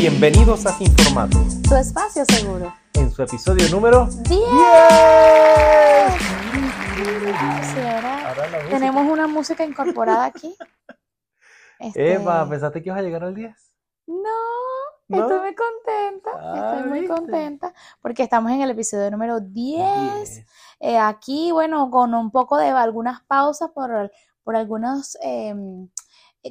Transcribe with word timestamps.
Bienvenidos 0.00 0.64
a 0.64 0.70
Sin 0.78 0.96
Formato, 0.96 1.38
Tu 1.68 1.74
espacio 1.74 2.24
seguro. 2.26 2.72
en 2.94 3.10
su 3.10 3.20
episodio 3.20 3.68
número 3.68 4.06
10. 4.06 4.28
10. 4.28 4.38
Sí, 7.66 7.80
ahora 7.80 8.28
Ahora 8.28 8.68
tenemos 8.70 9.10
una 9.10 9.26
música 9.26 9.64
incorporada 9.64 10.24
aquí. 10.26 10.54
Este, 11.80 12.12
Eva, 12.14 12.48
¿pensaste 12.48 12.80
que 12.80 12.88
ibas 12.88 12.98
a 13.00 13.02
llegar 13.02 13.22
al 13.24 13.34
10? 13.34 13.54
No, 14.06 14.16
¿No? 15.08 15.20
estoy 15.22 15.38
muy 15.40 15.54
contenta. 15.54 16.30
Ah, 16.34 16.74
estoy 16.74 16.88
muy 16.90 17.00
¿viste? 17.00 17.14
contenta 17.14 17.74
porque 18.00 18.22
estamos 18.22 18.52
en 18.52 18.62
el 18.62 18.70
episodio 18.70 19.10
número 19.10 19.40
10. 19.40 20.24
10. 20.34 20.46
Eh, 20.80 20.98
aquí, 20.98 21.50
bueno, 21.52 21.90
con 21.90 22.14
un 22.14 22.30
poco 22.30 22.56
de 22.56 22.68
algunas 22.68 23.22
pausas 23.24 23.70
por, 23.72 24.10
por 24.42 24.54
algunas 24.56 25.16
em, 25.22 25.84
eh, 25.84 25.88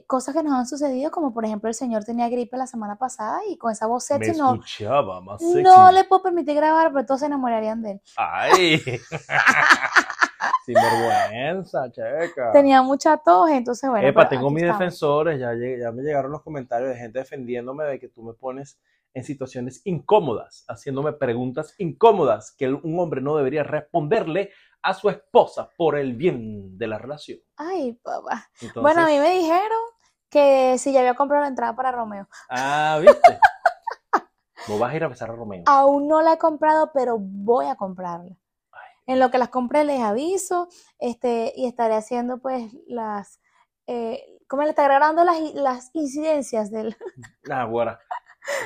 cosas 0.06 0.36
que 0.36 0.44
nos 0.44 0.54
han 0.54 0.68
sucedido, 0.68 1.12
como 1.12 1.34
por 1.34 1.46
ejemplo 1.46 1.70
el 1.70 1.74
señor 1.74 2.04
tenía 2.04 2.30
gripe 2.30 2.58
la 2.58 2.68
semana 2.68 2.98
pasada 2.98 3.40
y 3.50 3.58
con 3.58 3.72
esa 3.72 3.88
voz 3.88 4.05
Me 4.12 4.18
sexy 4.26 4.40
no, 4.40 4.54
escuchaba 4.55 5.22
más 5.22 5.41
sexy. 5.41 5.64
no 5.64 5.91
le 5.91 6.04
puedo 6.04 6.23
permitir 6.23 6.55
grabar, 6.55 6.91
pero 6.94 7.05
todos 7.05 7.22
se 7.22 7.26
enamorarían 7.28 7.82
de 7.82 7.92
él. 7.92 8.02
¡Ay! 8.18 8.81
Sinvergüenza, 10.66 11.90
checa. 11.92 12.52
Tenía 12.52 12.81
mucha 12.81 13.18
tos, 13.18 13.50
entonces 13.50 13.90
bueno. 13.90 14.08
Epa, 14.08 14.28
tengo 14.28 14.50
mis 14.50 14.64
estamos. 14.64 14.80
defensores, 14.80 15.40
ya, 15.40 15.52
ya 15.54 15.92
me 15.92 16.04
llegaron 16.04 16.31
los 16.31 16.42
comentarios 16.44 16.90
de 16.90 16.98
gente 16.98 17.20
defendiéndome 17.20 17.86
de 17.86 18.00
que 18.00 18.09
tú 18.09 18.23
me 18.23 18.34
pones 18.34 18.78
en 19.14 19.23
situaciones 19.23 19.81
incómodas, 19.86 20.66
haciéndome 20.67 21.14
preguntas 21.14 21.73
incómodas 21.80 22.52
que 22.52 22.67
un 22.67 23.00
hombre 23.00 23.22
no 23.22 23.36
debería 23.36 23.64
responderle 23.64 24.52
a 24.81 24.94
su 24.94 25.09
esposa 25.09 25.70
por 25.77 25.98
el 25.98 26.13
bien 26.13 26.77
de 26.77 26.88
la 26.88 26.98
relación. 26.98 27.40
Ay, 27.58 27.94
papá. 27.94 28.49
Entonces, 28.62 28.81
Bueno, 28.81 29.02
a 29.02 29.05
mí 29.08 29.17
me 29.20 29.31
dijeron 29.31 29.80
que 30.30 30.77
si 30.77 30.91
ya 30.94 31.00
había 31.00 31.16
comprado 31.16 31.41
la 31.44 31.50
entrada 31.50 31.76
para 31.76 31.91
Romeo. 31.91 32.27
Ah, 32.50 33.00
¿viste? 33.02 33.40
no 34.67 34.78
vas 34.80 34.94
a 34.94 34.95
ir 34.95 35.03
a 35.03 35.08
besar 35.08 35.30
a 35.30 35.33
Romeo. 35.36 35.64
Aún 35.66 36.08
no 36.08 36.22
la 36.22 36.33
he 36.33 36.38
comprado, 36.38 36.92
pero 36.94 37.17
voy 37.20 37.66
a 37.67 37.75
comprarla. 37.75 38.36
Ay. 38.72 38.80
En 39.08 39.20
lo 39.20 39.31
que 39.31 39.38
las 39.38 39.50
compré 39.50 39.83
les 39.83 40.02
aviso, 40.02 40.67
este, 41.00 41.53
y 41.55 41.66
estaré 41.67 41.95
haciendo 41.95 42.38
pues 42.39 42.72
las, 42.88 43.39
eh, 43.88 44.39
¿cómo 44.48 44.64
le 44.64 44.70
está 44.70 44.83
grabando 44.83 45.23
las, 45.23 45.39
las 45.53 45.89
incidencias 45.94 46.72
del, 46.72 46.95
Ah, 47.52 47.66
bueno, 47.66 47.98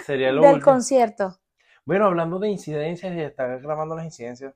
sería 0.06 0.32
lo 0.32 0.42
del 0.42 0.54
último. 0.56 0.72
concierto? 0.74 1.38
Bueno, 1.86 2.06
hablando 2.06 2.38
de 2.40 2.50
incidencias 2.50 3.12
y 3.12 3.16
de 3.16 3.26
estar 3.26 3.60
grabando 3.62 3.96
las 3.96 4.06
incidencias, 4.06 4.54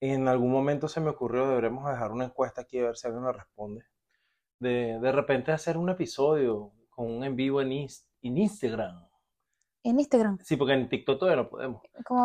en 0.00 0.28
algún 0.28 0.52
momento 0.52 0.88
se 0.88 1.00
me 1.00 1.10
ocurrió, 1.10 1.48
deberemos 1.48 1.88
dejar 1.90 2.12
una 2.12 2.24
encuesta 2.26 2.60
aquí 2.62 2.78
a 2.78 2.84
ver 2.84 2.96
si 2.96 3.06
alguien 3.06 3.24
nos 3.24 3.36
responde. 3.36 3.84
De, 4.60 4.98
de 5.00 5.12
repente 5.12 5.52
hacer 5.52 5.76
un 5.76 5.88
episodio 5.88 6.72
con 6.90 7.06
un 7.10 7.24
en 7.24 7.36
vivo 7.36 7.60
en, 7.60 7.70
en 7.72 8.38
Instagram. 8.38 9.06
En 9.84 10.00
Instagram. 10.00 10.38
Sí, 10.42 10.56
porque 10.56 10.74
en 10.74 10.88
TikTok 10.88 11.18
todavía 11.18 11.42
no 11.42 11.48
podemos. 11.48 11.82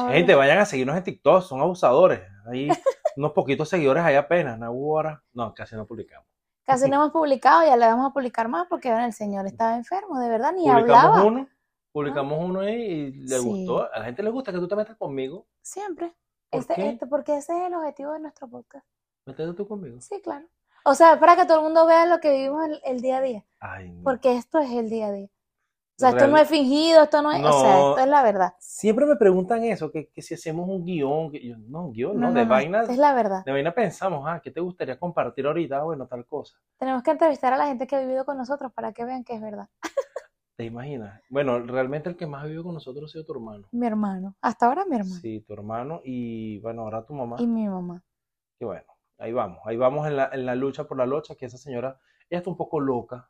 Gente, 0.09 0.33
vayan 0.35 0.57
a 0.57 0.65
seguirnos 0.65 0.97
en 0.97 1.03
TikTok, 1.03 1.43
son 1.43 1.61
abusadores. 1.61 2.21
Hay 2.51 2.67
unos 3.15 3.31
poquitos 3.33 3.69
seguidores 3.69 4.03
ahí 4.03 4.15
apenas, 4.15 4.57
no 4.57 4.71
hubo 4.71 4.95
hora. 4.95 5.23
No, 5.33 5.53
casi 5.53 5.75
no 5.75 5.85
publicamos. 5.85 6.27
Casi 6.65 6.89
no 6.89 6.95
hemos 7.01 7.11
publicado, 7.11 7.63
ya 7.65 7.77
le 7.77 7.85
vamos 7.85 8.09
a 8.09 8.13
publicar 8.13 8.47
más 8.47 8.67
porque 8.67 8.89
bueno, 8.89 9.05
el 9.05 9.13
señor 9.13 9.45
estaba 9.45 9.75
enfermo, 9.75 10.19
de 10.19 10.29
verdad, 10.29 10.51
ni 10.53 10.63
Publicamos 10.63 10.89
hablaba. 11.05 11.23
uno, 11.23 11.47
publicamos 11.91 12.39
uno 12.43 12.59
ahí 12.61 12.81
y 12.81 13.11
le 13.27 13.37
Sí. 13.39 13.45
gustó. 13.47 13.93
A 13.93 13.99
la 13.99 14.05
gente 14.05 14.23
le 14.23 14.31
gusta 14.31 14.51
que 14.51 14.57
tú 14.57 14.67
te 14.67 14.75
metas 14.75 14.97
conmigo. 14.97 15.45
Siempre. 15.61 16.13
¿Por 16.53 16.61
Este- 16.61 16.75
qué? 16.75 16.89
este- 16.89 17.07
porque 17.07 17.35
ese 17.37 17.57
es 17.59 17.67
el 17.67 17.73
objetivo 17.73 18.13
de 18.13 18.19
nuestro 18.21 18.47
podcast. 18.47 18.85
Métete 19.25 19.53
tú 19.53 19.67
conmigo. 19.67 19.99
Sí, 20.01 20.21
claro. 20.21 20.45
O 20.85 20.95
sea, 20.95 21.19
para 21.19 21.35
que 21.35 21.45
todo 21.45 21.57
el 21.59 21.63
mundo 21.63 21.85
vea 21.85 22.05
lo 22.05 22.19
que 22.19 22.31
vivimos 22.31 22.65
el, 22.65 22.81
el 22.85 23.01
día 23.01 23.17
a 23.17 23.21
día. 23.21 23.45
Ay, 23.59 23.89
no. 23.91 24.03
Porque 24.03 24.35
esto 24.37 24.59
es 24.59 24.69
el 24.71 24.89
día 24.89 25.07
a 25.07 25.11
día. 25.11 25.27
O 25.95 25.99
sea, 25.99 26.09
esto 26.09 26.19
Real- 26.21 26.31
no 26.31 26.37
es 26.39 26.47
fingido, 26.49 27.03
esto 27.03 27.21
no 27.21 27.31
es. 27.31 27.37
O 27.45 27.61
sea, 27.61 27.73
No. 27.75 27.89
esto 27.91 28.01
es 28.01 28.07
la 28.07 28.23
verdad. 28.23 28.53
Siempre 28.59 29.05
me 29.05 29.15
preguntan 29.15 29.63
eso, 29.63 29.91
que, 29.91 30.09
que 30.09 30.21
si 30.23 30.33
hacemos 30.33 30.67
un 30.67 30.83
guion, 30.83 31.31
que 31.31 31.47
yo, 31.47 31.55
no, 31.57 31.85
un 31.85 31.93
guion, 31.93 32.19
no, 32.19 32.33
de 32.33 32.45
vaina, 32.45 32.81
esto 32.81 32.91
es 32.93 32.97
la 32.97 33.13
verdad. 33.13 33.45
de 33.45 33.51
vaina 33.51 33.73
pensamos, 33.73 34.23
ah, 34.27 34.41
¿qué 34.43 34.49
te 34.51 34.59
gustaría 34.59 34.97
compartir 34.99 35.45
ahorita? 35.45 35.77
Ah, 35.77 35.83
Bueno, 35.83 36.07
tal 36.07 36.25
cosa. 36.25 36.57
Tenemos 36.77 37.03
que 37.03 37.11
entrevistar 37.11 37.53
a 37.53 37.57
la 37.57 37.67
gente 37.67 37.85
que 37.87 37.95
ha 37.95 37.99
vivido 37.99 38.25
con 38.25 38.37
nosotros 38.37 38.73
para 38.73 38.91
que 38.91 39.05
vean 39.05 39.23
que 39.23 39.35
es 39.35 39.41
verdad. 39.41 39.69
¿Te 40.55 40.65
imaginas? 40.65 41.19
Bueno, 41.29 41.59
realmente 41.59 42.09
el 42.09 42.15
que 42.15 42.27
más 42.27 42.43
ha 42.43 42.45
vivido 42.45 42.63
con 42.63 42.75
nosotros 42.75 43.09
ha 43.09 43.11
sido 43.11 43.25
tu 43.25 43.33
hermano. 43.33 43.67
Mi 43.71 43.87
hermano. 43.87 44.35
Hasta 44.41 44.67
ahora 44.67 44.85
mi 44.85 44.95
hermano. 44.97 45.15
Sí, 45.19 45.41
tu 45.41 45.53
hermano 45.53 46.01
y 46.03 46.59
bueno, 46.59 46.83
ahora 46.83 47.05
tu 47.05 47.13
mamá. 47.15 47.37
Y 47.39 47.47
mi 47.47 47.67
mamá. 47.67 48.03
Que 48.59 48.65
bueno, 48.65 48.85
ahí 49.17 49.33
vamos, 49.33 49.59
ahí 49.65 49.77
vamos 49.77 50.07
en 50.07 50.15
la, 50.15 50.29
en 50.31 50.45
la 50.45 50.53
lucha 50.55 50.83
por 50.87 50.97
la 50.97 51.07
lucha, 51.07 51.35
que 51.35 51.47
esa 51.47 51.57
señora, 51.57 51.99
ella 52.29 52.37
está 52.39 52.49
un 52.51 52.57
poco 52.57 52.79
loca. 52.79 53.29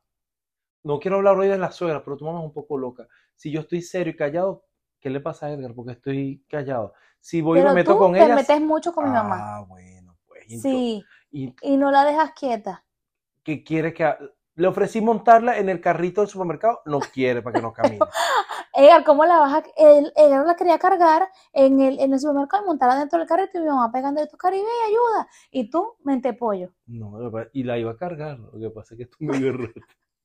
No 0.83 0.99
quiero 0.99 1.15
hablar 1.17 1.37
hoy 1.37 1.47
de 1.47 1.57
la 1.57 1.71
suegra, 1.71 2.03
pero 2.03 2.17
tu 2.17 2.25
mamá 2.25 2.39
es 2.39 2.45
un 2.45 2.53
poco 2.53 2.77
loca. 2.77 3.07
Si 3.35 3.51
yo 3.51 3.61
estoy 3.61 3.81
serio 3.81 4.11
y 4.11 4.17
callado, 4.17 4.65
¿qué 4.99 5.09
le 5.09 5.21
pasa 5.21 5.45
a 5.45 5.51
Edgar? 5.51 5.73
Porque 5.73 5.93
estoy 5.93 6.43
callado. 6.49 6.93
Si 7.21 7.39
voy 7.39 7.61
y 7.61 7.63
me 7.63 7.73
meto 7.73 7.93
tú 7.93 7.99
con 7.99 8.11
te 8.11 8.21
ella. 8.25 8.35
metes 8.35 8.59
mucho 8.59 8.91
con 8.93 9.05
mi 9.05 9.11
mamá. 9.11 9.37
Ah, 9.59 9.65
bueno, 9.65 10.17
pues. 10.27 10.43
y 10.49 10.55
yo- 10.55 10.61
Sí. 10.61 11.03
y 11.31 11.55
Y 11.61 11.77
no 11.77 11.89
la 11.89 12.03
dejas 12.03 12.31
quieta. 12.33 12.83
que 13.43 13.63
quiere 13.63 13.93
que 13.93 14.13
le 14.55 14.67
ofrecí 14.67 15.01
montarla 15.01 15.57
en 15.57 15.69
el 15.69 15.81
carrito 15.81 16.21
del 16.21 16.29
supermercado, 16.29 16.81
no 16.85 16.99
quiere 17.13 17.41
para 17.41 17.55
que 17.55 17.61
no 17.61 17.73
camine. 17.73 17.99
Edgar, 18.73 19.03
¿cómo 19.03 19.25
la 19.25 19.37
vas 19.39 19.53
a.? 19.53 19.63
Él, 19.77 20.11
la 20.15 20.55
quería 20.55 20.79
cargar 20.79 21.29
en 21.53 21.79
el, 21.79 21.99
en 21.99 22.13
el 22.13 22.19
supermercado 22.19 22.63
y 22.63 22.67
montarla 22.67 22.99
dentro 22.99 23.19
del 23.19 23.27
carrito 23.27 23.57
y 23.57 23.61
mi 23.61 23.67
mamá 23.67 23.91
pegando 23.91 24.21
de 24.21 24.27
tu 24.27 24.37
caribe 24.37 24.63
y 24.65 24.89
ayuda. 24.91 25.27
Y 25.51 25.69
tú, 25.69 25.95
mente 26.03 26.33
pollo. 26.33 26.71
No, 26.87 27.17
y 27.53 27.63
la 27.63 27.77
iba 27.77 27.91
a 27.91 27.97
cargar, 27.97 28.39
lo 28.39 28.59
que 28.59 28.69
pasa 28.69 28.93
es 28.93 28.97
que 28.97 29.03
esto 29.03 29.17
me 29.19 29.39
derrete. 29.39 29.81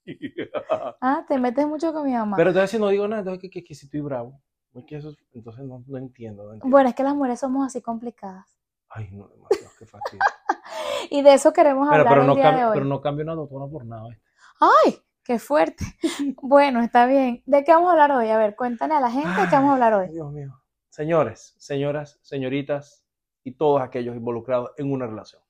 Ah, 1.00 1.24
te 1.28 1.38
metes 1.38 1.66
mucho 1.66 1.92
con 1.92 2.04
mi 2.06 2.12
mamá. 2.12 2.36
Pero 2.36 2.50
entonces 2.50 2.70
si 2.70 2.78
no 2.78 2.88
digo 2.88 3.06
nada, 3.06 3.20
entonces 3.20 3.42
que, 3.42 3.50
que, 3.50 3.62
que 3.62 3.74
si 3.74 3.86
estoy 3.86 4.00
bravo. 4.00 4.40
Es 4.74 4.84
que 4.84 4.96
eso, 4.96 5.10
es- 5.10 5.18
entonces 5.32 5.64
no, 5.64 5.84
no 5.86 5.98
entiendo, 5.98 6.44
no 6.44 6.54
entiendo. 6.54 6.74
Bueno, 6.74 6.88
es 6.88 6.94
que 6.94 7.02
las 7.02 7.14
mujeres 7.14 7.40
somos 7.40 7.66
así 7.66 7.82
complicadas. 7.82 8.46
Ay, 8.88 9.10
no, 9.12 9.28
demasiado, 9.28 9.70
qué 9.78 9.86
fastidio. 9.86 10.24
Y 11.10 11.22
de 11.22 11.34
eso 11.34 11.52
queremos 11.52 11.88
Pero, 11.88 12.00
hablar 12.02 12.12
pero, 12.12 12.20
el 12.22 12.26
no 12.28 12.34
día 12.34 12.52
de 12.52 12.64
hoy. 12.66 12.74
pero 12.74 12.84
no 12.86 13.00
cambio 13.00 13.24
una 13.24 13.34
doctora 13.34 13.66
por 13.70 13.84
nada. 13.86 14.08
¿viste? 14.08 14.24
¡Ay! 14.60 14.98
¡Qué 15.24 15.38
fuerte! 15.38 15.84
Bueno, 16.42 16.80
está 16.80 17.06
bien. 17.06 17.42
¿De 17.46 17.64
qué 17.64 17.72
vamos 17.72 17.88
a 17.88 17.92
hablar 17.92 18.12
hoy? 18.12 18.28
A 18.30 18.38
ver, 18.38 18.56
cuéntale 18.56 18.94
a 18.94 19.00
la 19.00 19.10
gente 19.10 19.40
de 19.40 19.48
qué 19.48 19.54
vamos 19.56 19.70
a 19.70 19.74
hablar 19.74 19.94
hoy. 19.94 20.08
Dios 20.08 20.30
mío. 20.32 20.52
Señores, 20.90 21.54
señoras, 21.58 22.18
señoritas 22.22 23.04
y 23.44 23.52
todos 23.52 23.80
aquellos 23.82 24.16
involucrados 24.16 24.70
en 24.76 24.90
una 24.92 25.06
relación. 25.06 25.42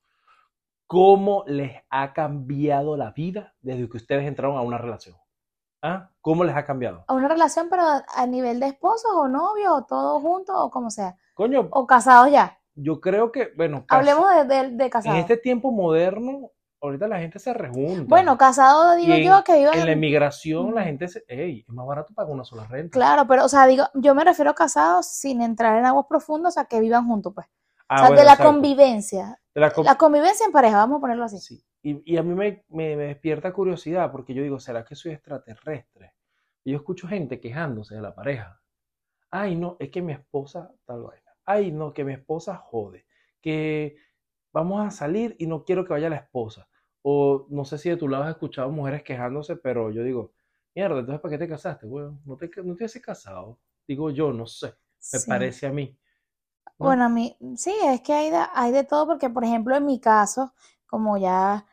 ¿Cómo 0.87 1.45
les 1.47 1.73
ha 1.91 2.13
cambiado 2.13 2.97
la 2.97 3.11
vida 3.11 3.55
desde 3.61 3.89
que 3.89 3.97
ustedes 3.99 4.27
entraron 4.27 4.57
a 4.57 4.63
una 4.63 4.79
relación? 4.79 5.17
¿Ah? 5.83 6.11
¿Cómo 6.21 6.45
les 6.45 6.57
ha 6.57 6.65
cambiado? 6.65 7.05
A 7.07 7.15
una 7.15 7.29
relación, 7.29 7.69
pero 7.71 7.83
a 7.83 8.05
a 8.17 8.27
nivel 8.27 8.59
de 8.59 8.67
esposos 8.69 9.11
o 9.15 9.29
novios 9.29 9.71
o 9.73 9.85
todos 9.85 10.23
juntos 10.23 10.55
o 10.59 10.71
como 10.71 10.91
sea. 10.91 11.17
Coño, 11.35 11.69
O 11.71 11.87
casados 11.87 12.31
ya. 12.31 12.59
Yo 12.81 13.01
creo 13.01 13.33
que, 13.33 13.53
bueno, 13.57 13.85
Hablemos 13.89 14.31
de, 14.35 14.45
de, 14.45 14.69
de 14.71 14.85
en 14.85 14.91
casados. 14.91 15.19
este 15.19 15.37
tiempo 15.37 15.71
moderno, 15.73 16.51
ahorita 16.81 17.09
la 17.09 17.19
gente 17.19 17.39
se 17.39 17.53
rejunta. 17.53 18.05
Bueno, 18.09 18.39
casado 18.39 18.95
digo 18.97 19.15
en- 19.15 19.25
yo 19.25 19.43
que 19.45 19.59
vivan 19.59 19.75
en 19.75 19.81
la 19.87 19.93
en- 19.93 19.99
emigración 19.99 20.75
la 20.75 20.85
gente 20.85 21.09
se, 21.09 21.25
ey, 21.29 21.65
es 21.67 21.69
más 21.75 21.87
barato 21.87 22.15
pagar 22.15 22.33
una 22.33 22.45
sola 22.45 22.67
renta. 22.67 22.93
Claro, 22.97 23.27
pero, 23.27 23.45
o 23.45 23.49
sea, 23.49 23.67
digo, 23.67 23.85
yo 23.95 24.15
me 24.15 24.25
refiero 24.25 24.51
a 24.51 24.55
casados 24.55 25.07
sin 25.07 25.43
entrar 25.43 25.77
en 25.79 25.87
aguas 25.87 26.07
profundas, 26.09 26.53
o 26.53 26.55
sea, 26.55 26.65
que 26.67 26.81
vivan 26.81 27.07
juntos, 27.07 27.33
pues. 27.35 27.47
Ah, 27.89 27.95
o 27.95 27.99
sea, 27.99 28.07
bueno, 28.09 28.21
de 28.21 28.27
la 28.27 28.33
exacto. 28.35 28.53
convivencia. 28.53 29.41
De 29.55 29.61
la 29.61 29.71
con- 29.71 29.85
La 29.85 29.95
convivencia 29.97 30.47
en 30.47 30.53
pareja, 30.53 30.77
vamos 30.77 30.99
a 30.99 31.01
ponerlo 31.01 31.25
así. 31.25 31.39
Sí. 31.39 31.65
Y, 31.83 32.13
y 32.15 32.17
a 32.17 32.23
mí 32.23 32.35
me, 32.35 32.65
me- 32.69 32.97
me 32.97 33.05
despierta 33.05 33.53
curiosidad 33.53 34.11
porque 34.13 34.35
yo 34.35 34.43
digo, 34.43 34.61
¿será 34.61 34.85
que 34.85 34.95
soy 34.95 35.13
extraterrestre? 35.13 36.15
Y 36.65 36.73
yo 36.73 36.77
escucho 36.79 37.09
gente 37.09 37.41
quejándose 37.41 37.95
de 37.95 38.03
la 38.03 38.15
pareja. 38.15 38.61
Ay, 39.31 39.57
no, 39.57 39.77
es 39.79 39.91
que 39.91 40.03
mi 40.03 40.13
esposa 40.13 40.71
tal 40.85 41.03
vaina. 41.03 41.28
Ay, 41.55 41.73
no, 41.73 41.93
que 41.95 42.05
mi 42.05 42.13
esposa 42.15 42.57
jode. 42.57 43.07
Que 43.41 43.97
vamos 44.53 44.87
a 44.87 44.91
salir 44.91 45.37
y 45.39 45.47
no 45.47 45.65
quiero 45.65 45.85
que 45.85 45.93
vaya 45.95 46.11
la 46.11 46.17
esposa. 46.17 46.69
O 47.03 47.47
no 47.51 47.65
sé 47.65 47.79
si 47.79 47.89
de 47.91 47.97
tu 47.97 48.09
lado 48.09 48.25
has 48.25 48.31
escuchado 48.31 48.71
mujeres 48.71 49.03
quejándose, 49.05 49.57
pero 49.57 49.91
yo 49.91 50.03
digo, 50.05 50.33
mierda, 50.75 51.01
entonces 51.01 51.21
¿para 51.23 51.33
qué 51.33 51.39
te 51.39 51.49
casaste? 51.49 51.87
Bueno, 51.87 52.21
no 52.27 52.37
te, 52.37 52.51
no 52.65 52.77
te 52.77 52.85
has 52.85 52.95
casado. 53.01 53.59
Digo 53.87 54.11
yo, 54.11 54.33
no 54.33 54.47
sé, 54.47 54.75
me 55.13 55.21
Sí. 55.21 55.29
parece 55.29 55.67
a 55.67 55.73
mí. 55.73 55.97
¿no? 56.79 56.87
Bueno, 56.87 57.05
a 57.05 57.09
mí, 57.09 57.37
sí, 57.57 57.73
es 57.85 58.01
que 58.03 58.13
hay 58.15 58.31
de, 58.31 58.39
hay 58.55 58.73
de 58.73 58.85
todo, 58.85 59.07
porque 59.07 59.29
por 59.31 59.45
ejemplo, 59.45 59.77
en 59.77 59.85
mi 59.85 60.01
caso, 60.01 60.55
como 60.87 61.17
ya 61.19 61.67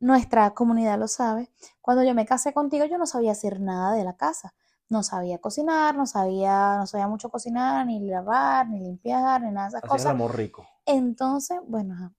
nuestra 0.00 0.54
comunidad 0.54 0.98
lo 0.98 1.08
sabe, 1.08 1.50
cuando 1.80 2.04
yo 2.04 2.14
me 2.14 2.26
casé 2.26 2.52
contigo, 2.54 2.84
yo 2.86 2.98
no 2.98 3.06
sabía 3.06 3.32
hacer 3.32 3.60
nada 3.60 3.94
de 3.94 4.04
la 4.04 4.16
casa. 4.16 4.54
No 4.94 5.02
sabía 5.02 5.38
cocinar, 5.38 5.96
no 5.96 6.06
sabía, 6.06 6.76
no 6.78 6.86
sabía 6.86 7.08
mucho 7.08 7.28
cocinar, 7.28 7.84
ni 7.84 7.98
lavar, 7.98 8.68
ni 8.68 8.78
limpiar, 8.78 9.42
ni 9.42 9.50
nada 9.50 9.66
de 9.66 9.70
esas 9.70 9.82
Hacías 9.82 9.82
el 9.82 9.90
cosas. 9.90 10.12
amor 10.12 10.36
rico. 10.36 10.64
Entonces, 10.86 11.58
bueno, 11.66 11.94
ajá. 11.94 12.12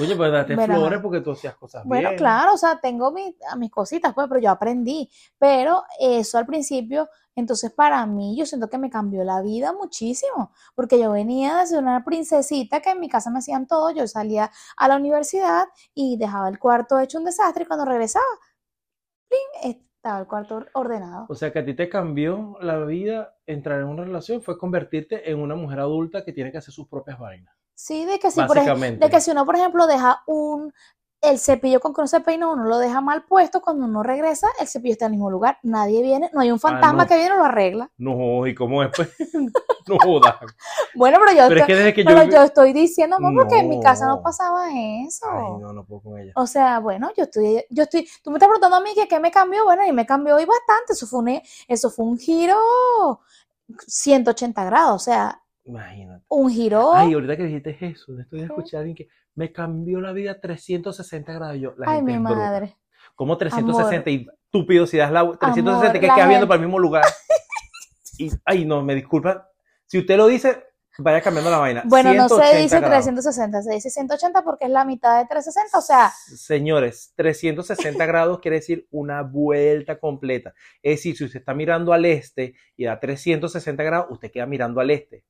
Oye, 0.00 0.14
pues 0.14 0.30
date 0.30 0.54
Bueno, 0.54 0.74
flores 0.76 1.00
porque 1.02 1.20
tú 1.20 1.32
hacías 1.32 1.56
cosas 1.56 1.82
Bueno, 1.84 2.10
bien. 2.10 2.18
claro, 2.18 2.54
o 2.54 2.56
sea, 2.56 2.78
tengo 2.80 3.10
mi- 3.10 3.36
a 3.50 3.56
mis 3.56 3.72
cositas, 3.72 4.14
pues, 4.14 4.28
pero 4.28 4.40
yo 4.40 4.50
aprendí. 4.52 5.10
Pero 5.36 5.82
eso 5.98 6.38
al 6.38 6.46
principio, 6.46 7.08
entonces 7.34 7.72
para 7.72 8.06
mí, 8.06 8.36
yo 8.38 8.46
siento 8.46 8.70
que 8.70 8.78
me 8.78 8.88
cambió 8.88 9.24
la 9.24 9.42
vida 9.42 9.72
muchísimo, 9.72 10.52
porque 10.76 11.00
yo 11.00 11.10
venía 11.10 11.56
de 11.56 11.66
ser 11.66 11.78
una 11.82 12.04
princesita 12.04 12.80
que 12.80 12.90
en 12.90 13.00
mi 13.00 13.08
casa 13.08 13.30
me 13.30 13.40
hacían 13.40 13.66
todo, 13.66 13.90
yo 13.90 14.06
salía 14.06 14.52
a 14.76 14.86
la 14.86 14.94
universidad 14.94 15.66
y 15.92 16.16
dejaba 16.18 16.48
el 16.48 16.60
cuarto 16.60 17.00
hecho 17.00 17.18
un 17.18 17.24
desastre 17.24 17.64
y 17.64 17.66
cuando 17.66 17.84
regresaba, 17.84 18.24
¡plin! 19.28 19.87
Estaba 19.98 20.20
el 20.20 20.26
cuarto 20.28 20.64
ordenado. 20.74 21.26
O 21.28 21.34
sea, 21.34 21.52
que 21.52 21.58
a 21.58 21.64
ti 21.64 21.74
te 21.74 21.88
cambió 21.88 22.56
la 22.60 22.78
vida 22.84 23.36
entrar 23.46 23.80
en 23.80 23.88
una 23.88 24.04
relación, 24.04 24.40
fue 24.40 24.56
convertirte 24.56 25.28
en 25.28 25.40
una 25.40 25.56
mujer 25.56 25.80
adulta 25.80 26.24
que 26.24 26.32
tiene 26.32 26.52
que 26.52 26.58
hacer 26.58 26.72
sus 26.72 26.86
propias 26.86 27.18
vainas. 27.18 27.52
Sí, 27.74 28.04
de 28.04 28.20
que 28.20 28.30
si, 28.30 28.36
por 28.44 28.56
ej- 28.58 28.66
Básicamente. 28.66 29.04
de 29.04 29.10
que 29.10 29.20
si 29.20 29.32
uno, 29.32 29.44
por 29.44 29.56
ejemplo, 29.56 29.88
deja 29.88 30.22
un 30.28 30.72
el 31.20 31.38
cepillo 31.40 31.80
con 31.80 31.92
que 31.92 32.00
uno 32.00 32.08
se 32.08 32.20
peina, 32.20 32.48
uno 32.48 32.64
lo 32.64 32.78
deja 32.78 33.00
mal 33.00 33.24
puesto, 33.24 33.60
cuando 33.60 33.84
uno 33.86 34.02
regresa, 34.04 34.48
el 34.60 34.68
cepillo 34.68 34.92
está 34.92 35.06
en 35.06 35.12
el 35.12 35.16
mismo 35.18 35.30
lugar, 35.30 35.58
nadie 35.64 36.00
viene, 36.02 36.30
no 36.32 36.40
hay 36.40 36.50
un 36.52 36.60
fantasma 36.60 37.02
Ah, 37.02 37.04
no. 37.04 37.08
que 37.08 37.16
viene 37.16 37.34
y 37.34 37.38
lo 37.38 37.44
arregla. 37.44 37.90
No, 37.98 38.46
¿y 38.46 38.54
cómo 38.54 38.82
es? 38.84 38.90
Pues, 38.94 39.08
no 39.88 39.98
jodas. 39.98 40.36
Bueno, 40.94 41.18
pero 41.24 41.32
yo, 41.36 41.48
Pero 41.48 41.54
es 41.54 41.60
estoy, 41.60 41.66
que 41.66 41.74
desde 41.74 41.94
que 41.94 42.04
pero 42.04 42.22
yo... 42.24 42.30
yo 42.30 42.42
estoy 42.44 42.72
diciendo, 42.72 43.16
amor, 43.16 43.34
porque 43.34 43.58
en 43.58 43.68
mi 43.68 43.80
casa 43.80 44.06
no 44.06 44.16
No. 44.16 44.22
pasaba 44.22 44.68
eso. 45.06 45.26
Ay, 45.30 45.60
no, 45.60 45.72
no 45.72 45.84
puedo 45.84 46.02
con 46.02 46.18
ella. 46.18 46.32
O 46.36 46.46
sea, 46.46 46.78
bueno, 46.78 47.10
yo 47.16 47.24
estoy, 47.24 47.64
yo 47.70 47.82
estoy, 47.82 48.08
tú 48.22 48.30
me 48.30 48.36
estás 48.38 48.48
preguntando 48.48 48.76
a 48.76 48.80
mí 48.80 48.90
que 48.94 49.08
qué 49.08 49.18
me 49.18 49.30
cambió, 49.32 49.64
bueno, 49.64 49.84
y 49.84 49.92
me 49.92 50.06
cambió 50.06 50.36
hoy 50.36 50.44
bastante, 50.44 50.92
eso 50.92 51.06
fue 51.06 51.18
un, 51.20 51.42
eso 51.66 51.90
fue 51.90 52.04
un 52.04 52.16
giro 52.18 52.56
180 53.86 54.64
grados, 54.64 55.02
o 55.02 55.04
sea, 55.04 55.42
Imagínate. 55.68 56.24
un 56.28 56.50
giro, 56.50 56.94
Ay, 56.94 57.12
ahorita 57.12 57.36
que 57.36 57.42
dijiste 57.44 57.76
eso, 57.80 58.18
estoy 58.18 58.40
escuchar 58.40 58.78
a 58.78 58.80
alguien 58.80 58.96
que 58.96 59.08
me 59.34 59.52
cambió 59.52 60.00
la 60.00 60.12
vida 60.12 60.40
360 60.40 61.30
grados. 61.34 61.58
Yo, 61.60 61.74
la 61.76 61.90
ay, 61.90 61.96
gente 61.98 62.12
mi 62.12 62.18
bruta. 62.18 62.34
madre. 62.34 62.76
¿Cómo 63.14 63.36
360? 63.36 64.10
Y 64.10 64.26
estúpido, 64.44 64.86
si 64.86 64.96
das 64.96 65.12
la 65.12 65.20
360 65.20 65.70
Amor, 65.70 66.00
que 66.00 66.06
la 66.06 66.14
quedas 66.14 66.28
viendo 66.28 66.48
para 66.48 66.56
el 66.60 66.66
mismo 66.66 66.78
lugar. 66.78 67.04
Y, 68.18 68.30
ay, 68.46 68.64
no, 68.64 68.82
me 68.82 68.94
disculpa. 68.94 69.48
Si 69.86 69.98
usted 69.98 70.16
lo 70.16 70.26
dice, 70.26 70.64
vaya 70.98 71.20
cambiando 71.20 71.50
la 71.50 71.58
vaina. 71.58 71.82
Bueno, 71.84 72.14
no 72.14 72.28
se 72.28 72.34
180 72.34 72.58
dice 72.62 72.80
grados. 72.80 73.04
360, 73.04 73.62
se 73.62 73.70
dice 73.72 73.90
180 73.90 74.42
porque 74.42 74.64
es 74.64 74.70
la 74.70 74.84
mitad 74.84 75.18
de 75.20 75.26
360, 75.28 75.78
o 75.78 75.82
sea, 75.82 76.10
Señores, 76.34 77.12
360 77.14 78.06
grados 78.06 78.40
quiere 78.40 78.56
decir 78.56 78.88
una 78.90 79.22
vuelta 79.22 79.98
completa. 80.00 80.54
Es 80.82 80.96
decir, 80.96 81.16
si 81.16 81.24
usted 81.24 81.40
está 81.40 81.52
mirando 81.54 81.92
al 81.92 82.06
este 82.06 82.54
y 82.76 82.86
da 82.86 82.98
360 82.98 83.82
grados, 83.82 84.06
usted 84.10 84.30
queda 84.32 84.46
mirando 84.46 84.80
al 84.80 84.90
este. 84.90 85.24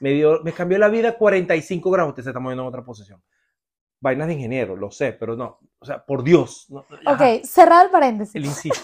Me, 0.00 0.10
dio, 0.10 0.40
me 0.42 0.52
cambió 0.52 0.78
la 0.78 0.88
vida 0.88 1.16
45 1.16 1.90
grados, 1.90 2.10
usted 2.10 2.22
se 2.22 2.30
está 2.30 2.40
moviendo 2.40 2.62
en 2.62 2.68
otra 2.68 2.84
posición. 2.84 3.22
Vainas 4.00 4.26
de 4.28 4.34
ingeniero, 4.34 4.76
lo 4.76 4.90
sé, 4.90 5.12
pero 5.12 5.36
no. 5.36 5.58
O 5.78 5.86
sea, 5.86 6.04
por 6.04 6.22
Dios. 6.22 6.66
no, 6.68 6.80
ok, 7.06 7.42
cerrar 7.44 7.86
el 7.86 7.90
paréntesis. 7.90 8.34
El 8.34 8.44
inciso. 8.44 8.82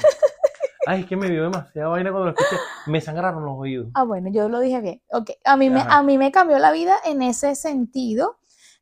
Ay, 0.87 1.01
es 1.03 1.07
que 1.07 1.17
me 1.17 1.29
dio 1.29 1.43
demasiada 1.43 1.89
vaina 1.89 2.11
cuando 2.11 2.31
lo 2.31 2.37
escuché. 2.37 2.57
Me 2.87 3.01
sangraron 3.01 3.45
los 3.45 3.55
oídos. 3.59 3.89
Ah, 3.95 4.05
bueno, 4.05 4.31
yo 4.33 4.49
lo 4.49 4.61
dije 4.61 4.81
bien. 4.81 5.03
Ok, 5.13 5.31
a 5.45 5.57
mí, 5.57 5.69
me, 5.69 5.81
Ajá. 5.81 5.99
a 5.99 6.03
mí 6.03 6.17
me 6.17 6.33
cambió 6.33 6.59
la 6.59 6.73
vida 6.73 6.97
en 7.05 7.21
ese 7.23 7.55
sentido 7.55 8.39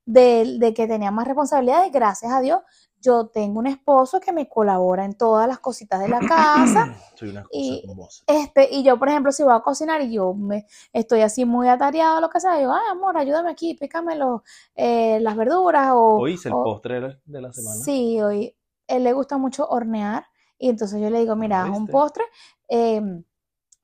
de, 0.07 0.59
de 0.59 0.75
que 0.75 0.87
tenía 0.87 1.11
más 1.11 1.27
responsabilidades. 1.27 1.91
Gracias 1.93 2.33
a 2.33 2.41
Dios, 2.41 2.61
yo 3.01 3.27
tengo 3.29 3.59
un 3.61 3.67
esposo 3.67 4.21
que 4.21 4.33
me 4.33 4.49
colabora 4.49 5.05
en 5.05 5.15
todas 5.15 5.47
las 5.49 5.59
cositas 5.61 6.01
de 6.01 6.09
la 6.09 6.19
casa. 6.21 6.81
Soy 7.17 7.29
una 7.31 7.43
cosa 7.45 7.53
Y-. 7.53 7.83
Este, 8.27 8.69
y 8.75 8.83
yo, 8.83 8.99
por 8.99 9.09
ejemplo, 9.09 9.33
si 9.33 9.43
voy 9.43 9.55
a 9.55 9.61
cocinar 9.61 10.03
y 10.03 10.13
yo 10.13 10.35
me 10.35 10.67
estoy 10.93 11.23
así 11.23 11.45
muy 11.45 11.69
atareada 11.69 12.19
o 12.19 12.21
lo 12.21 12.29
que 12.29 12.41
sea, 12.41 12.61
yo, 12.61 12.73
ay, 12.73 12.83
amor, 12.91 13.17
ayúdame 13.17 13.51
aquí, 13.51 13.75
pícame 13.75 14.17
los, 14.17 14.43
eh, 14.75 15.19
las 15.21 15.35
verduras 15.37 15.91
o, 15.95 16.19
Hoy 16.19 16.33
hice 16.35 16.49
el 16.51 16.55
o- 16.55 16.65
postre 16.65 17.01
de 17.25 17.41
la- 17.41 17.53
semana. 17.53 17.77
Sí, 17.83 18.21
hoy 18.21 18.55
él 18.87 19.05
le 19.05 19.13
gusta 19.13 19.39
mucho 19.39 19.67
hornear 19.69 20.27
y 20.59 20.69
entonces 20.69 21.01
yo 21.01 21.09
le 21.11 21.21
digo, 21.21 21.37
mira, 21.37 21.63
haz 21.63 21.71
un 21.71 21.87
postre 21.87 22.25
eh, 22.69 23.01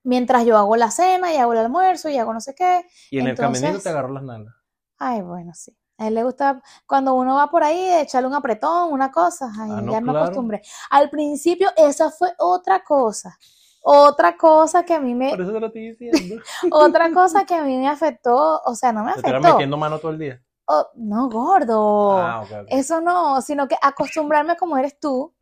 mientras 0.03 0.45
yo 0.45 0.57
hago 0.57 0.75
la 0.75 0.91
cena 0.91 1.33
y 1.33 1.37
hago 1.37 1.53
el 1.53 1.59
almuerzo 1.59 2.09
y 2.09 2.17
hago 2.17 2.33
no 2.33 2.41
sé 2.41 2.53
qué. 2.53 2.85
Y 3.09 3.19
en 3.19 3.27
el 3.27 3.35
caminito 3.35 3.79
te 3.79 3.89
agarró 3.89 4.09
las 4.13 4.23
nalgas. 4.23 4.53
Ay, 4.97 5.21
bueno, 5.21 5.53
sí. 5.53 5.75
A 5.97 6.07
él 6.07 6.15
le 6.15 6.23
gusta 6.23 6.61
cuando 6.85 7.13
uno 7.13 7.35
va 7.35 7.49
por 7.49 7.63
ahí 7.63 7.79
echarle 8.01 8.27
un 8.27 8.33
apretón, 8.33 8.91
una 8.91 9.11
cosa. 9.11 9.51
Ay, 9.57 9.71
Ah, 9.73 9.81
no, 9.81 9.91
ya 9.91 10.01
me 10.01 10.11
claro. 10.11 10.25
acostumbré. 10.25 10.61
Al 10.89 11.09
principio 11.09 11.69
esa 11.77 12.09
fue 12.11 12.33
otra 12.39 12.83
cosa. 12.83 13.37
Otra 13.81 14.35
cosa 14.35 14.83
que 14.83 14.93
a 14.95 14.99
mí 14.99 15.13
me, 15.13 15.29
Por 15.29 15.41
eso 15.41 15.53
te 15.53 15.59
lo 15.59 15.67
estoy 15.67 15.89
diciendo. 15.91 16.41
otra 16.71 17.13
cosa 17.13 17.45
que 17.45 17.53
a 17.55 17.63
mí 17.63 17.77
me 17.77 17.87
afectó, 17.87 18.61
o 18.65 18.75
sea, 18.75 18.91
no 18.91 19.03
me 19.03 19.13
Te 19.13 19.19
afectó. 19.19 19.47
metiendo 19.53 19.77
mano 19.77 19.99
todo 19.99 20.11
el 20.11 20.17
día. 20.17 20.41
Oh, 20.67 20.87
no, 20.95 21.29
gordo. 21.29 22.17
Ah. 22.17 22.43
Eso 22.69 22.99
no, 22.99 23.39
sino 23.43 23.67
que 23.67 23.77
acostumbrarme 23.81 24.57
como 24.57 24.75
eres 24.77 24.99
tú, 24.99 25.33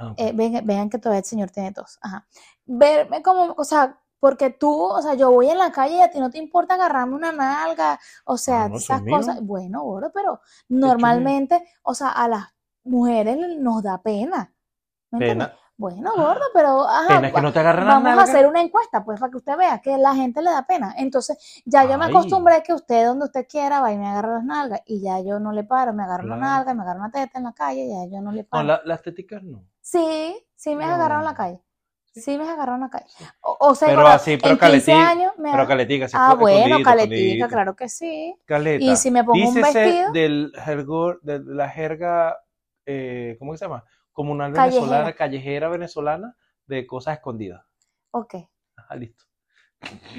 Ah, 0.00 0.14
eh, 0.16 0.30
vean 0.62 0.88
que 0.88 0.98
todavía 0.98 1.18
el 1.18 1.24
señor 1.24 1.50
tiene 1.50 1.72
tos. 1.72 1.98
Ajá. 2.00 2.24
Verme 2.64 3.20
como, 3.20 3.52
o 3.58 3.64
sea, 3.64 3.98
porque 4.20 4.50
tú, 4.50 4.72
o 4.84 5.00
sea, 5.02 5.14
yo 5.14 5.30
voy 5.30 5.48
en 5.50 5.58
la 5.58 5.70
calle 5.72 5.96
y 5.96 6.00
a 6.02 6.10
ti 6.10 6.18
no 6.20 6.30
te 6.30 6.38
importa 6.38 6.74
agarrarme 6.74 7.14
una 7.14 7.32
nalga, 7.32 7.98
o 8.24 8.36
sea, 8.36 8.68
no, 8.68 8.76
esas 8.76 9.02
mío. 9.02 9.16
cosas. 9.16 9.40
Bueno, 9.42 9.82
gordo, 9.82 10.10
pero 10.12 10.40
normalmente, 10.68 11.62
o 11.82 11.94
sea, 11.94 12.08
a 12.10 12.28
las 12.28 12.44
mujeres 12.84 13.36
nos 13.58 13.82
da 13.82 14.00
pena. 14.02 14.52
¿me 15.10 15.18
entiendes? 15.18 15.48
Pena. 15.48 15.58
Bueno, 15.76 16.10
gordo, 16.16 16.40
pero 16.52 16.82
ajá, 16.88 17.08
Pena 17.20 17.32
que 17.32 17.40
no 17.40 17.52
te 17.52 17.62
vamos 17.62 18.18
a 18.18 18.22
hacer 18.22 18.46
una 18.48 18.60
encuesta, 18.60 19.04
pues, 19.04 19.20
para 19.20 19.30
que 19.30 19.36
usted 19.36 19.56
vea 19.56 19.78
que 19.80 19.96
la 19.96 20.12
gente 20.14 20.42
le 20.42 20.50
da 20.50 20.66
pena. 20.66 20.92
Entonces, 20.98 21.62
ya 21.64 21.84
yo 21.84 21.96
me 21.98 22.06
acostumbré 22.06 22.62
que 22.64 22.74
usted, 22.74 23.06
donde 23.06 23.26
usted 23.26 23.46
quiera, 23.48 23.80
va 23.80 23.92
y 23.92 23.96
me 23.96 24.08
agarra 24.08 24.34
las 24.34 24.44
nalgas, 24.44 24.80
y 24.86 25.00
ya 25.00 25.20
yo 25.20 25.38
no 25.38 25.52
le 25.52 25.62
paro, 25.62 25.92
me 25.92 26.02
agarro 26.02 26.24
una 26.24 26.36
nalga, 26.36 26.74
me 26.74 26.82
agarro 26.82 26.98
una 26.98 27.10
teta 27.12 27.38
en 27.38 27.44
la 27.44 27.52
calle, 27.52 27.88
ya 27.88 28.06
yo 28.10 28.20
no 28.20 28.32
le 28.32 28.42
No, 28.42 28.48
paro. 28.48 28.64
la- 28.64 28.82
las 28.84 29.02
teticas 29.02 29.42
no. 29.44 29.64
Sí, 29.80 30.36
sí 30.56 30.74
me 30.74 30.84
has 30.84 30.90
agarrado 30.94 31.20
en 31.20 31.26
la 31.26 31.30
No. 31.30 31.36
calle. 31.36 31.62
Sí. 32.12 32.20
Sí 32.22 32.38
me 32.38 32.44
en 32.44 32.80
la 32.80 32.88
calle. 32.90 33.06
O, 33.40 33.56
o 33.60 33.74
sea, 33.74 33.88
Pero 33.88 34.06
así, 34.06 34.36
pero 34.36 34.54
en 34.54 34.58
15 34.58 34.60
caletica, 34.60 35.10
años 35.10 35.32
me 35.38 35.50
Pero 35.52 35.66
caletica, 35.66 36.08
sí, 36.08 36.16
Ah, 36.18 36.34
bueno, 36.34 36.78
caletica, 36.82 37.48
claro 37.48 37.76
que 37.76 37.88
sí. 37.88 38.34
Caleta. 38.44 38.84
Y 38.84 38.96
si 38.96 39.10
me 39.10 39.22
pongo 39.24 39.48
un 39.48 39.54
vestido, 39.54 40.12
del 40.12 40.52
jergor, 40.64 41.20
de 41.22 41.40
la 41.44 41.68
jerga, 41.68 42.36
eh, 42.86 43.36
¿cómo 43.38 43.52
que 43.52 43.58
se 43.58 43.64
llama? 43.66 43.84
Comunal 44.12 44.52
Callejera. 44.52 44.80
venezolana, 44.82 45.12
callejera 45.14 45.68
venezolana, 45.68 46.36
de 46.66 46.86
cosas 46.86 47.14
escondidas. 47.18 47.62
ok, 48.10 48.34
Ajá, 48.76 48.96
listo. 48.96 49.24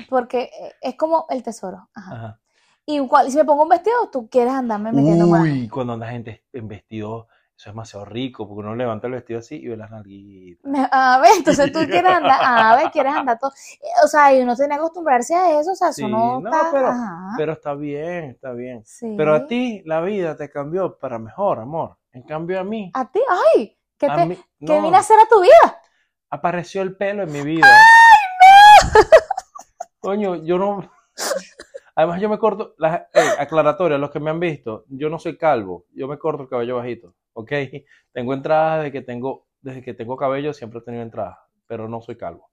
porque 0.09 0.44
eh, 0.44 0.74
es 0.81 0.95
como 0.95 1.25
el 1.30 1.44
tesoro. 1.44 1.89
Ajá. 1.94 2.15
Ajá. 2.15 2.39
Y 2.86 2.97
si 3.30 3.38
me 3.38 3.45
pongo 3.45 3.63
un 3.63 3.69
vestido, 3.69 4.09
tú 4.12 4.27
quieres 4.30 4.53
andarme 4.53 4.91
metiendo. 4.91 5.27
Uy, 5.27 5.68
cuando 5.69 5.94
anda 5.94 6.07
gente 6.09 6.44
en 6.53 6.68
vestido, 6.68 7.27
eso 7.60 7.70
es 7.70 7.74
demasiado 7.76 8.06
rico, 8.06 8.48
porque 8.48 8.62
uno 8.62 8.74
levanta 8.74 9.08
el 9.08 9.14
vestido 9.14 9.40
así 9.40 9.58
y 9.58 9.68
ve 9.68 9.76
las 9.76 9.92
nalguitas. 9.92 10.64
A 10.94 11.20
ver, 11.20 11.32
entonces 11.40 11.70
tú 11.74 11.80
quieres 11.80 12.06
andar, 12.16 12.40
a 12.42 12.76
ver, 12.78 12.90
quieres 12.90 13.14
andar 13.14 13.38
todo. 13.38 13.52
eh, 13.82 13.88
O 14.06 14.08
sea, 14.08 14.34
y 14.34 14.42
uno 14.42 14.56
tiene 14.56 14.76
que 14.76 14.80
acostumbrarse 14.80 15.36
a 15.36 15.60
eso, 15.60 15.74
o 15.74 15.76
sea, 15.76 15.90
eso 15.90 16.06
Sí, 16.06 16.10
no 16.10 16.40
no, 16.40 16.50
está. 16.50 16.70
pero- 16.72 16.94
Pero 17.36 17.52
está 17.52 17.74
bien, 17.74 18.30
está 18.32 18.54
bien. 18.54 18.86
sí. 18.86 19.14
Pero 19.18 19.36
a 19.36 19.46
ti 19.46 19.82
la 19.86 20.00
vida 20.00 20.38
te 20.38 20.50
cambió 20.50 20.98
para 20.98 21.20
mejor, 21.20 21.60
amor. 21.60 21.98
En 22.14 22.24
cambio 22.24 22.62
a 22.62 22.64
mí, 22.64 22.92
A 22.94 23.12
ti, 23.12 23.20
ay, 23.56 23.78
¿qué, 23.98 24.08
te, 24.10 24.26
mí- 24.26 24.36
qué 24.38 24.46
no, 24.78 24.82
vine 24.84 24.96
a 24.96 25.00
hacer 25.02 25.20
a 25.20 25.28
tu 25.28 25.42
vida? 25.42 25.82
apareció 26.30 26.82
el 26.82 26.96
pelo 26.96 27.24
en 27.24 27.32
mi 27.34 27.42
vida. 27.42 27.68
Coño, 30.00 30.36
yo 30.36 30.58
no. 30.58 30.89
Además, 31.96 32.22
yo 32.22 32.30
me 32.30 32.39
corto. 32.39 32.74
Las, 32.78 33.01
eh, 33.13 33.30
aclaratoria, 33.39 33.98
los 33.98 34.12
que 34.12 34.22
me 34.22 34.30
han 34.30 34.39
visto, 34.39 34.86
yo 34.88 35.10
no 35.10 35.20
soy 35.20 35.38
calvo, 35.38 35.84
yo 35.94 36.08
me 36.08 36.18
corto 36.18 36.44
el 36.44 36.50
cabello 36.50 36.78
bajito, 36.78 37.13
¿ok? 37.39 37.51
Tengo 38.13 38.34
entradas 38.34 38.79
desde 38.84 38.91
que 38.91 39.01
tengo, 39.01 39.48
desde 39.62 39.81
que 39.81 39.93
tengo 39.93 40.17
cabello, 40.17 40.53
siempre 40.53 40.79
he 40.79 40.84
tenido 40.84 41.03
entradas, 41.03 41.38
pero 41.67 41.88
no 41.88 42.01
soy 42.01 42.17
calvo. 42.17 42.51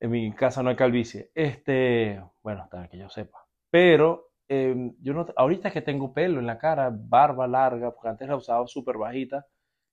En 0.00 0.10
mi 0.10 0.32
casa 0.34 0.62
no 0.62 0.70
hay 0.70 0.76
calvicie. 0.76 1.30
Este, 1.34 2.22
bueno, 2.42 2.62
hasta 2.62 2.88
que 2.88 2.98
yo 2.98 3.08
sepa. 3.10 3.38
Pero 3.70 4.30
eh, 4.48 4.74
yo 5.00 5.14
no, 5.14 5.26
ahorita 5.36 5.70
que 5.70 5.82
tengo 5.82 6.12
pelo 6.14 6.40
en 6.40 6.46
la 6.46 6.58
cara, 6.58 6.90
barba 6.92 7.46
larga, 7.46 7.92
porque 7.92 8.08
antes 8.08 8.28
la 8.28 8.36
usaba 8.36 8.66
súper 8.66 8.96
bajita. 8.98 9.46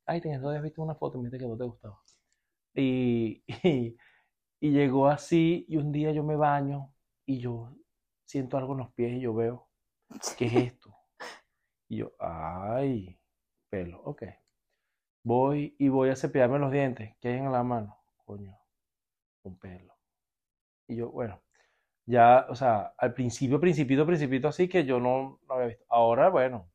Ay, 0.05 0.21
te 0.21 0.33
habías 0.33 0.63
visto 0.63 0.81
una 0.81 0.95
foto 0.95 1.17
y 1.19 1.21
me 1.23 1.31
que 1.31 1.47
no 1.47 1.57
te 1.57 1.63
gustaba. 1.65 1.99
Y, 2.75 3.43
y, 3.63 3.97
y 4.61 4.71
llegó 4.71 5.07
así, 5.07 5.65
y 5.69 5.77
un 5.77 5.91
día 5.91 6.11
yo 6.11 6.23
me 6.23 6.35
baño 6.35 6.93
y 7.25 7.39
yo 7.39 7.71
siento 8.25 8.57
algo 8.57 8.73
en 8.73 8.79
los 8.79 8.93
pies 8.93 9.13
y 9.17 9.21
yo 9.21 9.33
veo, 9.33 9.69
¿qué 10.37 10.45
es 10.47 10.55
esto? 10.55 10.95
Y 11.89 11.97
yo, 11.97 12.11
ay, 12.19 13.19
pelo, 13.69 14.01
ok. 14.03 14.23
Voy 15.23 15.75
y 15.77 15.89
voy 15.89 16.09
a 16.09 16.15
cepillarme 16.15 16.59
los 16.59 16.71
dientes. 16.71 17.15
¿Qué 17.19 17.29
hay 17.29 17.37
en 17.37 17.51
la 17.51 17.63
mano? 17.63 17.97
Coño, 18.25 18.57
un 19.43 19.57
pelo. 19.59 19.93
Y 20.87 20.95
yo, 20.95 21.09
bueno, 21.11 21.41
ya, 22.05 22.45
o 22.49 22.55
sea, 22.55 22.93
al 22.97 23.13
principio, 23.13 23.59
principito, 23.59 24.05
principito, 24.05 24.47
así 24.47 24.69
que 24.69 24.85
yo 24.85 24.99
no 24.99 25.39
lo 25.47 25.53
había 25.53 25.67
visto. 25.67 25.85
Ahora, 25.89 26.29
bueno, 26.29 26.69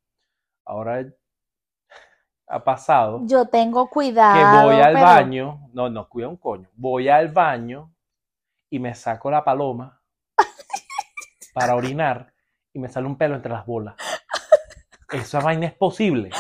ahora 0.65 1.05
ha 2.49 2.65
pasado 2.65 3.23
Yo 3.25 3.47
tengo 3.47 3.87
que 3.87 3.93
cuidado. 3.95 4.67
voy 4.67 4.77
al 4.83 4.93
pero- 4.95 5.07
baño, 5.07 5.69
no, 5.73 5.89
no, 5.89 6.09
cuida 6.09 6.29
un 6.29 6.37
coño, 6.37 6.69
voy 6.75 7.09
al 7.09 7.29
baño 7.29 7.95
y 8.69 8.79
me 8.79 8.95
saco 8.95 9.31
la 9.31 9.43
paloma 9.45 10.03
para 11.55 11.75
orinar 11.75 12.33
y 12.75 12.79
me 12.79 12.89
sale 12.89 13.07
un 13.07 13.17
pelo 13.17 13.35
entre 13.37 13.53
las 13.53 13.65
bolas. 13.65 13.95
Esa 15.11 15.41
vaina 15.41 15.67
es 15.67 15.75
posible. 15.75 16.31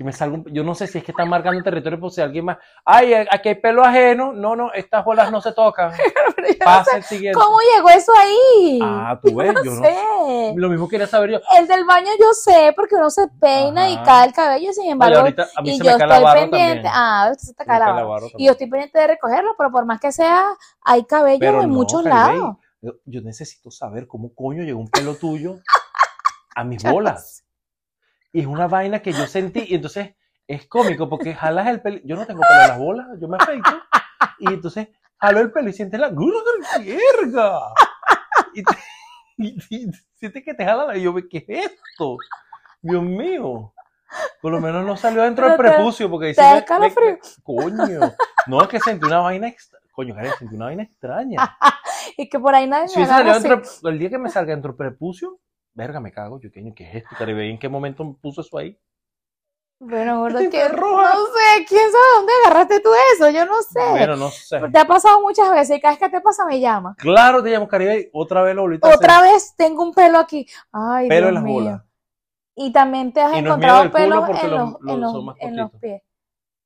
Que 0.00 0.04
me 0.04 0.14
salga 0.14 0.36
un- 0.36 0.44
yo 0.46 0.64
no 0.64 0.74
sé 0.74 0.86
si 0.86 0.96
es 0.96 1.04
que 1.04 1.10
están 1.12 1.28
marcando 1.28 1.62
territorio 1.62 2.00
por 2.00 2.10
si 2.10 2.22
alguien 2.22 2.46
más, 2.46 2.56
ay, 2.86 3.12
aquí 3.12 3.50
hay 3.50 3.56
pelo 3.56 3.84
ajeno, 3.84 4.32
no, 4.32 4.56
no, 4.56 4.72
estas 4.72 5.04
bolas 5.04 5.30
no 5.30 5.42
se 5.42 5.52
tocan, 5.52 5.90
no 6.38 6.64
pasa 6.64 6.96
el 6.96 7.02
siguiente. 7.02 7.38
¿Cómo 7.38 7.58
llegó 7.76 7.90
eso 7.90 8.10
ahí? 8.16 8.78
Ah, 8.82 9.20
tú 9.22 9.34
ves, 9.34 9.52
no 9.52 9.62
yo 9.62 9.74
no 9.74 9.84
sé. 9.84 10.54
Lo 10.56 10.70
mismo 10.70 10.88
quería 10.88 11.06
saber 11.06 11.32
yo. 11.32 11.40
El 11.54 11.68
del 11.68 11.84
baño 11.84 12.08
yo 12.18 12.32
sé 12.32 12.72
porque 12.74 12.94
uno 12.94 13.10
se 13.10 13.28
peina 13.28 13.90
y 13.90 13.96
cae 14.02 14.28
el 14.28 14.32
cabello, 14.32 14.72
sin 14.72 14.84
Oye, 14.84 14.92
embargo, 14.92 15.18
ahorita 15.18 15.48
a 15.54 15.60
mí 15.60 15.68
y 15.68 15.76
se 15.76 15.84
yo 15.84 15.92
me 15.92 15.98
cae 15.98 16.08
la 16.08 16.16
estoy 16.16 16.32
pendiente. 16.32 16.74
también. 16.76 16.92
Ah, 16.94 17.32
se 17.36 17.52
te 17.52 17.64
cae 17.66 18.02
Y 18.38 18.46
yo 18.46 18.52
estoy 18.52 18.70
pendiente 18.70 18.98
de 19.00 19.06
recogerlo, 19.06 19.54
pero 19.58 19.70
por 19.70 19.84
más 19.84 20.00
que 20.00 20.12
sea, 20.12 20.46
hay 20.82 21.04
cabello 21.04 21.40
Pero 21.40 21.60
en 21.60 21.68
no, 21.68 21.74
muchos 21.74 22.02
Caribey, 22.02 22.40
lados. 22.40 22.56
Yo, 23.04 23.20
necesito 23.20 23.70
saber 23.70 24.06
cómo 24.06 24.34
coño 24.34 24.62
llegó 24.62 24.80
un 24.80 24.88
pelo 24.88 25.14
tuyo 25.14 25.58
a 26.56 26.64
mis 26.64 26.82
no 26.84 26.92
bolas. 26.94 27.44
Y 28.32 28.40
es 28.40 28.46
una 28.46 28.68
vaina 28.68 29.00
que 29.00 29.12
yo 29.12 29.26
sentí, 29.26 29.64
y 29.68 29.74
entonces 29.74 30.14
es 30.46 30.66
cómico 30.66 31.08
porque 31.08 31.34
jalas 31.34 31.66
el 31.68 31.80
pelo. 31.82 31.98
Yo 32.04 32.16
no 32.16 32.26
tengo 32.26 32.40
pelo 32.42 32.60
en 32.62 32.68
las 32.68 32.78
bolas, 32.78 33.06
yo 33.20 33.28
me 33.28 33.36
afeito. 33.38 33.70
Y 34.38 34.52
entonces 34.52 34.88
jalo 35.18 35.40
el 35.40 35.52
pelo 35.52 35.68
y 35.68 35.72
sientes 35.72 35.98
la 36.00 36.08
¡Gurga, 36.10 36.38
verga! 36.78 37.60
Y, 38.54 38.62
te- 38.62 38.76
y- 39.38 39.56
y 39.70 39.90
sientes 40.14 40.44
que 40.44 40.54
te 40.54 40.64
jala 40.64 40.86
la. 40.86 40.96
Y 40.96 41.02
yo, 41.02 41.14
¿qué 41.28 41.44
es 41.48 41.64
esto? 41.70 42.16
Dios 42.82 43.02
mío. 43.02 43.72
Por 44.42 44.50
lo 44.52 44.60
menos 44.60 44.84
no 44.84 44.96
salió 44.96 45.22
dentro 45.22 45.46
del 45.46 45.56
prepucio 45.56 46.10
porque 46.10 46.28
te 46.28 46.34
sí 46.34 46.40
me- 46.80 46.88
me- 46.88 47.18
Coño. 47.44 48.00
No, 48.46 48.62
es 48.62 48.68
que 48.68 48.80
sentí 48.80 49.06
una 49.06 49.18
vaina 49.20 49.46
extra. 49.48 49.78
Coño, 49.92 50.14
Karen, 50.14 50.32
sentí 50.38 50.54
una 50.56 50.66
vaina 50.66 50.82
extraña. 50.82 51.56
Y 52.16 52.28
que 52.28 52.38
por 52.40 52.54
ahí 52.54 52.66
nadie 52.66 52.88
me 53.00 53.06
salido 53.06 53.34
así. 53.36 53.48
dentro, 53.48 53.88
el 53.90 53.98
día 53.98 54.10
que 54.10 54.18
me 54.18 54.30
salga 54.30 54.52
dentro 54.52 54.72
del 54.72 54.76
prepucio, 54.78 55.38
verga, 55.80 56.00
me 56.00 56.12
cago. 56.12 56.40
Yo, 56.40 56.50
¿qué, 56.52 56.72
qué 56.74 56.84
es 56.88 56.94
esto, 56.96 57.10
Caribe? 57.18 57.48
¿En 57.50 57.58
qué 57.58 57.68
momento 57.68 58.04
me 58.04 58.14
puso 58.14 58.40
eso 58.42 58.56
ahí? 58.58 58.78
Bueno, 59.82 60.20
gordo, 60.20 60.38
que 60.50 60.68
roja. 60.68 61.14
no 61.14 61.24
sé, 61.26 61.64
¿quién 61.66 61.90
sabe 61.90 62.04
dónde 62.16 62.32
agarraste 62.44 62.80
tú 62.80 62.90
eso? 63.14 63.30
Yo 63.30 63.46
no 63.46 63.62
sé. 63.62 63.80
Bueno, 63.90 64.14
no 64.14 64.28
sé. 64.28 64.60
Te 64.70 64.78
ha 64.78 64.84
pasado 64.86 65.22
muchas 65.22 65.50
veces 65.50 65.78
y 65.78 65.80
cada 65.80 65.94
vez 65.94 66.00
que 66.00 66.10
te 66.10 66.20
pasa 66.20 66.44
me 66.44 66.60
llama. 66.60 66.94
Claro, 66.98 67.42
te 67.42 67.48
llamo 67.50 67.66
Caribe. 67.66 68.10
Otra 68.12 68.42
vez 68.42 68.54
lo 68.54 68.62
volviste 68.62 68.86
a 68.86 68.94
Otra 68.94 69.18
hacer. 69.20 69.32
vez 69.32 69.54
tengo 69.56 69.82
un 69.82 69.94
pelo 69.94 70.18
aquí. 70.18 70.46
Ay, 70.70 71.08
Pelo 71.08 71.28
en 71.28 71.32
Dios 71.32 71.34
las 71.34 71.42
mío. 71.44 71.54
bolas. 71.54 71.82
Y 72.56 72.72
también 72.72 73.10
te 73.12 73.22
has 73.22 73.30
Y 73.30 73.32
no 73.32 73.38
es 73.38 73.44
encontrado 73.46 73.90
pelos 73.90 74.28
en 74.42 74.50
los- 74.50 74.76
en 74.86 75.00
los, 75.00 75.36
en 75.40 75.70
pies. 75.80 76.02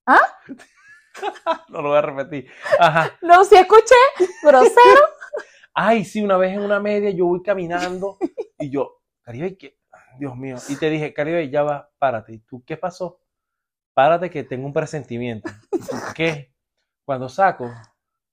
No 1.68 1.80
lo 1.82 1.90
voy 1.90 1.98
a 1.98 2.02
repetir. 2.02 2.50
Ajá. 2.80 3.12
No, 3.22 3.44
sí 3.44 3.54
escuché, 3.54 3.94
grosero. 4.42 4.74
Ay, 5.74 6.04
sí, 6.04 6.22
una 6.22 6.36
vez 6.36 6.52
en 6.52 6.60
una 6.64 6.80
media 6.80 7.10
yo 7.10 7.26
voy 7.26 7.42
caminando 7.42 8.18
y 8.58 8.70
yo, 8.70 9.00
Caribe, 9.24 9.56
¿qué? 9.56 9.78
Dios 10.18 10.36
mío. 10.36 10.56
Y 10.68 10.76
te 10.76 10.90
dije, 10.90 11.12
Caribe, 11.14 11.48
ya 11.50 11.62
va, 11.62 11.90
párate. 11.98 12.34
¿Y 12.34 12.38
tú 12.40 12.62
qué 12.64 12.76
pasó? 12.76 13.20
Párate 13.94 14.30
que 14.30 14.44
tengo 14.44 14.66
un 14.66 14.72
presentimiento. 14.72 15.50
¿Y 15.72 15.78
tú, 15.80 15.96
¿Qué? 16.14 16.52
Cuando 17.04 17.28
saco, 17.28 17.70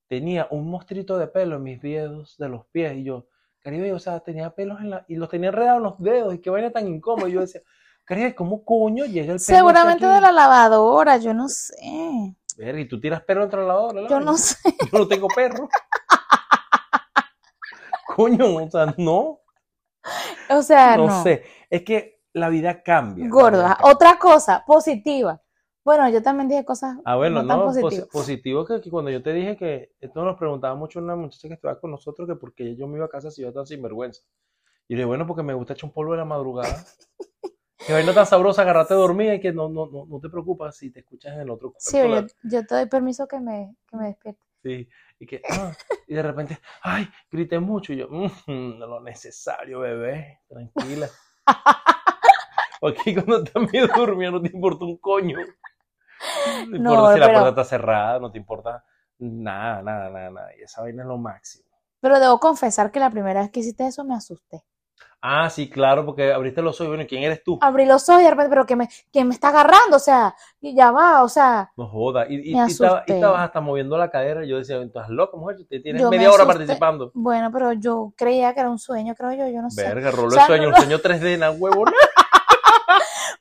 tenía 0.07 0.47
un 0.51 0.69
mostrito 0.69 1.17
de 1.17 1.27
pelo 1.27 1.57
en 1.57 1.63
mis 1.63 1.81
dedos 1.81 2.37
de 2.37 2.49
los 2.49 2.65
pies 2.67 2.93
y 2.95 3.03
yo, 3.03 3.27
Caribe, 3.59 3.93
o 3.93 3.99
sea, 3.99 4.19
tenía 4.21 4.55
pelos 4.55 4.79
en 4.81 4.89
la... 4.89 5.05
y 5.07 5.15
los 5.15 5.29
tenía 5.29 5.49
enredados 5.49 5.77
en 5.77 5.83
los 5.83 5.99
dedos 5.99 6.33
y 6.35 6.39
qué 6.39 6.49
vaina 6.49 6.71
tan 6.71 6.87
incómodo. 6.87 7.27
Y 7.27 7.33
yo 7.33 7.41
decía, 7.41 7.61
Caribe, 8.05 8.35
¿cómo 8.35 8.65
coño 8.65 9.05
llega 9.05 9.33
el 9.33 9.39
pelo? 9.39 9.39
Seguramente 9.39 10.05
de 10.05 10.21
la 10.21 10.31
lavadora, 10.31 11.17
yo 11.17 11.33
no 11.33 11.47
sé. 11.47 11.75
Verga, 12.57 12.79
y 12.81 12.87
tú 12.87 12.99
tiras 12.99 13.21
pelo 13.23 13.43
entre 13.43 13.61
la 13.61 13.67
lavadora. 13.67 14.01
la 14.01 14.09
Yo 14.09 14.15
vaina? 14.15 14.31
no 14.31 14.37
sé. 14.37 14.57
Yo 14.91 14.99
no 14.99 15.07
tengo 15.07 15.27
perro. 15.29 15.69
Coño, 18.15 18.55
o 18.57 18.69
sea, 18.71 18.93
no. 18.97 19.40
O 20.57 20.61
sea, 20.61 20.97
no, 20.97 21.07
no. 21.07 21.23
sé. 21.23 21.43
Es 21.69 21.83
que 21.83 22.21
la 22.33 22.49
vida 22.49 22.81
cambia. 22.83 23.29
cambia. 23.29 23.77
Otra 23.83 24.17
cosa, 24.19 24.63
positiva. 24.65 25.41
Bueno, 25.83 26.07
yo 26.09 26.21
también 26.21 26.47
dije 26.47 26.63
cosas 26.63 26.97
Ah, 27.03 27.15
bueno, 27.15 27.41
no 27.41 27.47
tan 27.47 27.57
no, 27.59 27.65
posi- 27.65 27.71
positivas. 27.71 28.09
positivo 28.11 28.65
que, 28.65 28.81
que 28.81 28.91
cuando 28.91 29.09
yo 29.09 29.23
te 29.23 29.33
dije 29.33 29.57
que 29.57 29.93
esto 29.99 30.23
nos 30.23 30.37
preguntaba 30.37 30.75
mucho 30.75 30.99
una 30.99 31.15
muchacha 31.15 31.47
que 31.47 31.55
estaba 31.55 31.79
con 31.79 31.89
nosotros 31.91 32.27
que 32.27 32.35
por 32.35 32.53
qué 32.53 32.75
yo 32.75 32.87
me 32.87 32.97
iba 32.97 33.05
a 33.05 33.09
casa 33.09 33.31
si 33.31 33.41
yo 33.41 33.51
tan 33.51 33.65
sinvergüenza. 33.65 34.21
Y 34.87 34.93
le 34.93 34.99
dije, 34.99 35.05
bueno, 35.05 35.25
porque 35.25 35.41
me 35.43 35.53
gusta 35.55 35.73
echar 35.73 35.85
un 35.89 35.93
polvo 35.93 36.11
de 36.11 36.19
la 36.19 36.25
madrugada. 36.25 36.69
que 37.87 37.93
vaina 37.93 38.13
tan 38.13 38.25
sabrosa, 38.27 38.61
agarrate 38.61 38.93
dormida 38.93 39.33
y 39.33 39.39
que 39.39 39.51
no, 39.53 39.69
no, 39.69 39.87
no, 39.87 40.05
no 40.05 40.19
te 40.19 40.29
preocupas 40.29 40.77
si 40.77 40.91
te 40.91 40.99
escuchas 40.99 41.33
en 41.33 41.41
el 41.41 41.49
otro 41.49 41.73
Sí, 41.79 41.97
yo, 41.97 42.27
yo 42.43 42.65
te 42.65 42.75
doy 42.75 42.85
permiso 42.87 43.27
que 43.27 43.39
me, 43.39 43.75
que 43.87 43.97
me 43.97 44.05
despierte. 44.07 44.45
Sí, 44.63 44.87
y 45.19 45.25
que, 45.25 45.41
ah, 45.49 45.71
y 46.07 46.13
de 46.13 46.21
repente, 46.21 46.59
ay, 46.83 47.09
grité 47.31 47.59
mucho, 47.59 47.93
y 47.93 47.97
yo, 47.97 48.07
"Mm, 48.09 48.77
no 48.77 48.85
lo 48.87 48.99
necesario, 49.01 49.79
bebé, 49.79 50.41
tranquila. 50.47 51.09
Aquí 52.83 53.13
cuando 53.13 53.43
estás 53.43 53.61
medio 53.63 53.87
dormido 53.87 54.31
no 54.33 54.41
te 54.41 54.49
importa 54.49 54.85
un 54.85 54.97
coño. 54.97 55.37
No 55.37 56.71
te 56.71 56.79
No, 56.79 56.91
importa 56.93 57.13
si 57.13 57.19
la 57.19 57.25
pero- 57.27 57.39
puerta 57.41 57.61
está 57.61 57.63
cerrada, 57.63 58.19
no 58.19 58.31
te 58.31 58.37
importa 58.37 58.83
nada, 59.19 59.81
nada, 59.81 60.09
nada, 60.09 60.29
nada. 60.31 60.55
Y 60.57 60.61
esa 60.63 60.81
vaina 60.81 61.03
es 61.03 61.07
lo 61.07 61.17
máximo. 61.17 61.65
Pero 61.99 62.19
debo 62.19 62.39
confesar 62.39 62.91
que 62.91 62.99
la 62.99 63.09
primera 63.11 63.41
vez 63.41 63.51
que 63.51 63.59
hiciste 63.59 63.85
eso 63.85 64.03
me 64.03 64.15
asusté. 64.15 64.63
Ah, 65.23 65.49
sí, 65.51 65.69
claro, 65.69 66.03
porque 66.03 66.33
abriste 66.33 66.63
los 66.63 66.81
ojos, 66.81 66.87
bueno, 66.89 67.03
¿y 67.03 67.07
¿quién 67.07 67.21
eres 67.21 67.43
tú? 67.43 67.59
Abrí 67.61 67.85
los 67.85 68.09
ojos 68.09 68.21
y 68.21 68.23
de 68.25 68.31
repente, 68.31 68.49
pero 68.49 68.65
que 68.65 68.75
me, 68.75 68.89
que 69.11 69.23
me 69.23 69.33
está 69.35 69.49
agarrando, 69.49 69.97
o 69.97 69.99
sea, 69.99 70.33
y 70.59 70.73
ya 70.75 70.91
va, 70.91 71.23
o 71.23 71.29
sea, 71.29 71.71
No 71.77 71.87
joda. 71.87 72.25
Y, 72.27 72.53
y, 72.53 72.59
estabas 72.59 73.03
hasta 73.41 73.61
moviendo 73.61 73.97
la 73.99 74.09
cadera. 74.09 74.43
y 74.43 74.49
Yo 74.49 74.57
decía, 74.57 74.81
estás 74.81 75.09
loco, 75.09 75.37
mujer, 75.37 75.57
te 75.69 75.79
tienes 75.79 76.01
Yo 76.01 76.09
media 76.09 76.31
hora 76.31 76.45
participando. 76.47 77.11
bueno, 77.13 77.51
pero 77.51 77.73
yo 77.73 78.13
creía 78.17 78.53
que 78.55 78.61
era 78.61 78.69
un 78.71 78.79
sueño, 78.79 79.13
creo 79.13 79.31
yo, 79.33 79.47
yo 79.47 79.61
no 79.61 79.69
sé. 79.69 79.83
Verga, 79.83 80.09
rollo 80.09 80.27
O 80.27 80.31
sea, 80.31 80.41
de 80.43 80.47
sueño, 80.47 80.63
no- 80.63 80.75
un 80.75 80.75
sueño 80.81 80.97
3D, 80.99 81.37
na 81.37 81.51
huevona. 81.51 81.91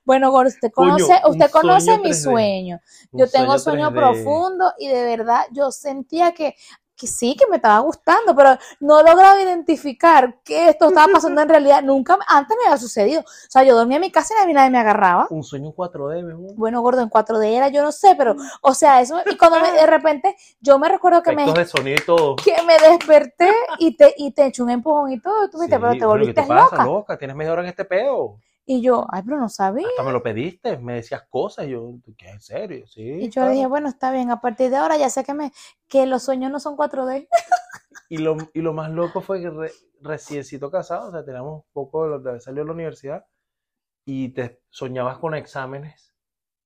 Bueno, 0.04 0.30
Gor, 0.30 0.46
usted 0.46 0.70
conoce, 0.72 1.20
usted 1.28 1.50
conoce 1.50 1.84
sueño 1.87 2.02
mi 2.02 2.10
3D. 2.10 2.22
sueño. 2.22 2.80
Un 3.12 3.20
Yo 3.20 3.28
tengo 3.30 3.58
sueño 3.58 3.90
3D. 3.90 3.94
profundo 3.94 4.72
y 4.78 4.88
de 4.88 5.04
verdad 5.04 5.42
yo 5.52 5.70
sentía 5.70 6.32
que, 6.32 6.54
que 7.00 7.07
sí, 7.07 7.35
que 7.37 7.47
me 7.49 7.57
estaba 7.57 7.78
gustando, 7.78 8.37
pero 8.37 8.59
no 8.80 9.02
lograba 9.02 9.40
identificar 9.40 10.37
que 10.45 10.69
esto 10.69 10.88
estaba 10.88 11.07
pasando 11.12 11.40
en 11.40 11.49
realidad. 11.49 11.83
Nunca 11.83 12.19
antes 12.28 12.57
me 12.59 12.66
había 12.66 12.78
sucedido. 12.78 13.21
O 13.23 13.25
sea, 13.49 13.62
yo 13.62 13.75
dormía 13.75 13.97
en 13.97 14.02
mi 14.02 14.11
casa 14.12 14.35
y 14.49 14.52
nadie, 14.52 14.71
me 14.71 14.78
agarraba. 14.78 15.26
Un 15.30 15.42
sueño 15.42 15.69
en 15.69 15.73
4D, 15.75 16.23
mi 16.23 16.33
amor. 16.33 16.52
Bueno, 16.57 16.80
gordo, 16.83 17.00
en 17.02 17.09
4D 17.09 17.57
era, 17.57 17.69
yo 17.69 17.83
no 17.83 17.90
sé, 17.92 18.14
pero, 18.16 18.37
o 18.61 18.75
sea, 18.75 19.00
eso, 19.00 19.19
y 19.30 19.37
cuando 19.37 19.61
me- 19.61 19.73
de 19.73 19.87
repente, 19.87 20.37
yo 20.61 20.78
me 20.78 20.88
recuerdo 20.88 21.23
que 21.23 21.33
me, 21.33 21.42
Efectos 21.45 21.59
de 21.59 21.66
sonido 21.78 21.97
y 21.97 22.04
todo. 22.04 22.37
que 22.37 22.54
me 22.66 22.76
desperté 22.78 23.50
y 23.78 23.97
te, 23.97 24.14
y 24.19 24.33
te 24.33 24.47
eché 24.47 24.62
un 24.62 24.71
empujón 24.71 25.11
y 25.12 25.21
todo, 25.21 25.47
y 25.47 25.50
tú 25.50 25.59
me 25.59 25.64
dijiste, 25.66 25.76
Sí, 25.76 25.80
pero 25.80 25.92
te 25.92 25.99
bueno, 25.99 25.99
¿qué 26.00 26.07
volviste 26.07 26.42
te 26.42 26.47
pasa, 26.49 26.76
loca. 26.76 26.85
loca? 26.85 27.19
Tienes 27.19 27.37
media 27.37 27.52
hora 27.52 27.62
en 27.62 27.69
este 27.69 27.85
peo. 27.85 28.38
Y 28.72 28.82
yo, 28.82 29.04
ay, 29.10 29.22
pero 29.24 29.36
no 29.40 29.48
sabía. 29.48 29.88
Hasta 29.88 30.04
me 30.04 30.12
lo 30.12 30.22
pediste, 30.22 30.78
me 30.78 30.94
decías 30.94 31.24
cosas. 31.28 31.66
Y 31.66 31.70
yo, 31.70 31.94
¿qué? 32.16 32.28
¿En 32.28 32.40
serio? 32.40 32.86
Sí. 32.86 33.02
Y 33.02 33.24
yo 33.26 33.32
claro. 33.42 33.50
dije, 33.50 33.66
bueno, 33.66 33.88
está 33.88 34.12
bien, 34.12 34.30
a 34.30 34.40
partir 34.40 34.70
de 34.70 34.76
ahora 34.76 34.96
ya 34.96 35.10
sé 35.10 35.24
que 35.24 35.34
me, 35.34 35.52
que 35.88 36.06
los 36.06 36.22
sueños 36.22 36.52
no 36.52 36.60
son 36.60 36.76
4D. 36.76 37.26
Y 38.08 38.18
lo, 38.18 38.36
y 38.54 38.60
lo 38.60 38.72
más 38.72 38.90
loco 38.92 39.22
fue 39.22 39.40
que 39.40 39.50
re, 39.50 39.72
reciencito 40.00 40.70
casado, 40.70 41.08
o 41.08 41.10
sea, 41.10 41.24
teníamos 41.24 41.64
poco 41.72 42.04
de, 42.04 42.10
lo- 42.10 42.28
haber 42.28 42.40
salido 42.40 42.62
de 42.62 42.68
la 42.68 42.74
universidad 42.74 43.26
y 44.04 44.28
te 44.28 44.62
soñabas 44.68 45.18
con 45.18 45.34
exámenes. 45.34 46.14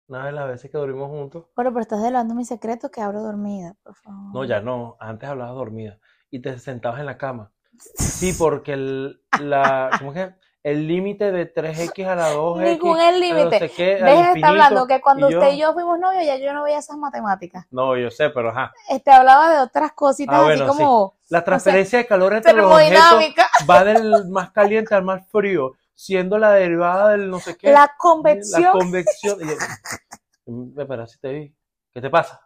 Una 0.06 0.26
de 0.26 0.32
las 0.32 0.46
veces 0.46 0.70
que 0.70 0.76
dormimos 0.76 1.08
juntos. 1.08 1.46
Bueno, 1.56 1.70
pero 1.72 1.80
estás 1.80 2.02
delando 2.02 2.34
mi 2.34 2.44
secreto 2.44 2.90
que 2.90 3.00
abro 3.00 3.22
dormida, 3.22 3.76
por 3.82 3.94
favor. 3.94 4.34
No, 4.34 4.44
ya 4.44 4.60
no. 4.60 4.98
Antes 5.00 5.26
hablabas 5.30 5.54
dormida. 5.54 5.98
Y 6.30 6.40
te 6.40 6.58
sentabas 6.58 7.00
en 7.00 7.06
la 7.06 7.16
cama. 7.16 7.50
Sí, 7.96 8.34
porque 8.38 8.74
el, 8.74 9.22
la, 9.40 9.90
¿cómo 9.98 10.12
es 10.12 10.18
que? 10.28 10.34
El 10.64 10.88
límite 10.88 11.30
de 11.30 11.52
3x 11.54 12.06
a 12.06 12.14
la 12.14 12.32
2x. 12.32 12.62
Ningún 12.62 12.98
es 12.98 13.04
a 13.06 13.10
no 13.12 13.18
límite. 13.18 13.58
sé 13.68 13.68
Deje 13.68 13.84
de 13.84 14.32
estar 14.34 14.44
hablando 14.44 14.86
que 14.86 15.00
cuando 15.02 15.28
y 15.28 15.32
yo- 15.34 15.38
usted 15.38 15.52
y 15.52 15.58
yo 15.58 15.74
fuimos 15.74 15.98
novios 15.98 16.24
ya 16.24 16.36
yo 16.38 16.54
no 16.54 16.62
veía 16.64 16.78
esas 16.78 16.96
matemáticas. 16.96 17.66
No, 17.70 17.96
yo 17.98 18.10
sé, 18.10 18.30
pero 18.30 18.48
ajá. 18.48 18.72
Este 18.88 19.10
hablaba 19.10 19.52
de 19.52 19.58
otras 19.60 19.92
cositas 19.92 20.34
Ah, 20.34 20.48
así 20.48 20.58
sí. 20.60 20.66
como 20.66 21.14
La 21.28 21.44
transferencia 21.44 21.98
de 21.98 22.06
calor 22.06 22.32
entre 22.32 22.54
los 22.54 22.72
objetos 22.72 23.04
va 23.68 23.84
del 23.84 24.26
más 24.30 24.52
caliente 24.52 24.94
al 24.94 25.04
más 25.04 25.22
frío, 25.30 25.72
siendo 25.94 26.38
la 26.38 26.52
derivada 26.52 27.10
del 27.10 27.28
no 27.28 27.40
sé 27.40 27.56
qué. 27.58 27.66
la 27.70 27.80
La 27.80 27.94
convección. 27.98 28.72
convección. 28.72 29.38
Y 29.42 29.46
yo, 29.48 29.54
"Mm, 30.46 30.80
espera, 30.80 31.06
si 31.06 31.18
te 31.20 31.28
vi. 31.30 31.54
¿Qué 31.92 32.00
te 32.00 32.08
pasa? 32.08 32.40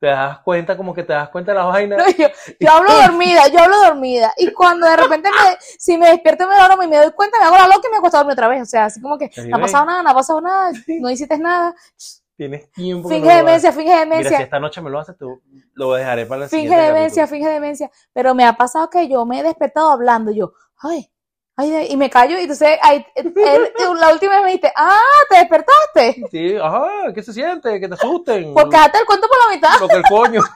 Te 0.00 0.06
das 0.06 0.38
cuenta, 0.40 0.78
como 0.78 0.94
que 0.94 1.02
te 1.02 1.12
das 1.12 1.28
cuenta 1.28 1.52
de 1.52 1.58
la 1.58 1.64
vaina. 1.66 1.96
No, 1.98 2.06
yo, 2.08 2.28
yo 2.58 2.70
hablo 2.72 2.90
dormida, 3.06 3.46
yo 3.48 3.58
hablo 3.60 3.76
dormida. 3.84 4.32
Y 4.38 4.50
cuando 4.52 4.86
de 4.86 4.96
repente 4.96 5.28
me, 5.30 5.56
si 5.60 5.98
me 5.98 6.08
despierto 6.08 6.48
me 6.48 6.56
duermo 6.56 6.82
y 6.82 6.88
me 6.88 6.96
doy 6.96 7.12
cuenta, 7.12 7.38
me 7.38 7.44
hago 7.44 7.56
la 7.56 7.66
loca 7.66 7.86
y 7.86 7.90
me 7.90 7.98
acuesto 7.98 8.16
a 8.16 8.20
dormir 8.20 8.32
otra 8.32 8.48
vez. 8.48 8.62
O 8.62 8.66
sea, 8.66 8.86
así 8.86 9.00
como 9.00 9.18
que 9.18 9.30
no 9.46 9.58
ha 9.58 9.60
pasado 9.60 9.84
nada, 9.84 10.02
no 10.02 10.10
ha 10.10 10.14
pasado 10.14 10.40
nada, 10.40 10.72
no 11.00 11.10
hiciste 11.10 11.36
nada. 11.38 11.74
Tienes 12.34 12.72
tiempo. 12.72 13.10
Finge 13.10 13.28
no 13.28 13.34
demencia, 13.34 13.70
finge 13.72 13.90
Mira, 13.90 14.00
demencia. 14.00 14.36
si 14.38 14.42
esta 14.44 14.58
noche 14.58 14.80
me 14.80 14.88
lo 14.88 14.98
haces, 14.98 15.18
te 15.18 15.26
lo 15.74 15.92
dejaré 15.92 16.24
para 16.24 16.44
el 16.44 16.48
Finge 16.48 16.62
siguiente 16.62 16.86
demencia, 16.86 17.22
capítulo. 17.24 17.38
finge 17.44 17.52
demencia. 17.52 17.90
Pero 18.14 18.34
me 18.34 18.46
ha 18.46 18.54
pasado 18.54 18.88
que 18.88 19.06
yo 19.06 19.26
me 19.26 19.40
he 19.40 19.42
despertado 19.42 19.90
hablando. 19.90 20.32
Yo, 20.32 20.54
ay, 20.78 21.09
ay, 21.60 21.86
y 21.90 21.96
me 21.96 22.08
callo. 22.10 22.38
Y 22.38 22.42
entonces, 22.42 22.78
ahí, 22.82 23.04
él- 23.14 23.32
la 24.00 24.12
última 24.12 24.32
vez 24.34 24.42
me 24.42 24.46
dijiste, 24.48 24.72
ah, 24.76 24.98
te 25.28 25.36
despertaste. 25.36 26.24
Sí, 26.30 26.56
ajá, 26.56 27.12
¿qué 27.14 27.22
se 27.22 27.32
siente? 27.32 27.78
Que 27.80 27.88
te 27.88 27.94
asusten. 27.94 28.52
Porque 28.54 28.76
hasta 28.76 28.98
el 28.98 29.06
cuento 29.06 29.28
por 29.28 29.36
la 29.48 29.54
mitad. 29.54 29.80
Lo 29.80 29.88
que 29.88 29.96
el 29.96 30.02
coño. 30.04 30.40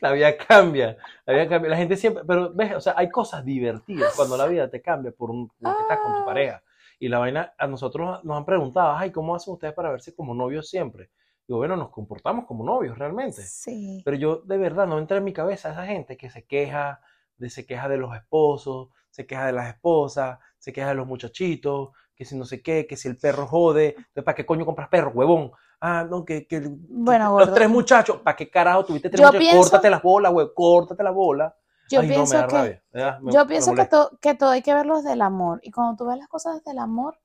La 0.00 0.12
vida 0.12 0.36
cambia. 0.36 0.96
La 1.24 1.32
vida 1.32 1.48
cambia. 1.48 1.70
La 1.70 1.76
gente 1.76 1.96
siempre. 1.96 2.22
Pero 2.26 2.52
ves, 2.52 2.74
o 2.74 2.80
sea, 2.80 2.94
hay 2.96 3.08
cosas 3.08 3.44
divertidas 3.44 4.12
cuando 4.16 4.36
la 4.36 4.46
vida 4.46 4.68
te 4.68 4.82
cambia 4.82 5.12
por 5.12 5.30
un, 5.30 5.48
porque 5.48 5.80
estás 5.82 5.98
con 6.00 6.12
tu 6.14 6.18
Ah. 6.20 6.24
pareja. 6.26 6.62
Y 7.00 7.08
la 7.08 7.18
vaina, 7.20 7.54
a 7.56 7.66
nosotros 7.66 8.22
nos 8.24 8.36
han 8.36 8.44
preguntado, 8.44 8.96
ay, 8.96 9.10
¿cómo 9.12 9.34
hacen 9.34 9.54
ustedes 9.54 9.72
para 9.72 9.90
verse 9.90 10.14
como 10.14 10.34
novios 10.34 10.68
siempre? 10.68 11.10
Digo, 11.46 11.58
bueno, 11.58 11.76
nos 11.76 11.88
comportamos 11.90 12.44
como 12.44 12.64
novios 12.64 12.98
realmente. 12.98 13.40
Sí. 13.42 14.02
Pero 14.04 14.16
yo 14.16 14.36
de 14.44 14.58
verdad 14.58 14.86
no 14.86 14.98
entra 14.98 15.16
en 15.16 15.24
mi 15.24 15.32
cabeza 15.32 15.70
esa 15.70 15.86
gente 15.86 16.16
que 16.18 16.28
se 16.28 16.44
queja, 16.44 17.00
de, 17.38 17.50
se 17.50 17.66
queja 17.66 17.88
de 17.88 17.96
los 17.96 18.14
esposos, 18.16 18.88
se 19.10 19.26
queja 19.26 19.46
de 19.46 19.52
las 19.52 19.68
esposas, 19.74 20.38
se 20.58 20.72
queja 20.72 20.88
de 20.88 20.94
los 20.94 21.06
muchachitos, 21.06 21.90
que 22.14 22.24
si 22.24 22.36
no 22.36 22.44
sé 22.44 22.62
qué, 22.62 22.86
que 22.86 22.96
si 22.96 23.08
el 23.08 23.16
perro 23.16 23.46
jode, 23.46 23.94
entonces, 23.96 24.24
¿para 24.24 24.34
qué 24.34 24.44
coño 24.46 24.66
compras 24.66 24.88
perro, 24.88 25.10
huevón? 25.14 25.52
Ah, 25.80 26.04
no, 26.08 26.24
que, 26.24 26.46
que 26.48 26.60
Bueno, 26.60 27.26
los 27.30 27.38
gordo. 27.38 27.54
tres 27.54 27.68
muchachos, 27.70 28.20
¿para 28.22 28.36
qué 28.36 28.50
carajo 28.50 28.84
tuviste 28.84 29.08
tres 29.08 29.20
Yo 29.20 29.26
muchachos? 29.28 29.48
pienso- 29.48 29.70
Córtate 29.70 29.90
las 29.90 30.02
bolas, 30.02 30.32
güey, 30.32 30.48
córtate 30.54 31.02
las 31.04 31.14
bolas. 31.14 31.52
Yo 31.88 32.00
Ay, 32.00 32.08
no, 32.08 32.12
me 32.12 32.14
pienso 32.16 32.34
da 32.34 32.46
que, 32.46 32.52
rabia, 32.56 32.82
¿verdad? 32.92 33.20
Me- 33.20 33.32
yo 33.32 33.46
pienso 33.46 33.74
que, 33.74 33.84
to- 33.86 34.18
que 34.20 34.34
todo 34.34 34.50
hay 34.50 34.62
que 34.62 34.74
verlo 34.74 34.96
desde 34.96 35.12
el 35.12 35.22
amor. 35.22 35.60
Y 35.62 35.70
cuando 35.70 35.96
tú 35.96 36.06
ves 36.10 36.18
las 36.18 36.28
cosas 36.28 36.56
desde 36.56 36.72
el 36.72 36.78
amor, 36.78 37.18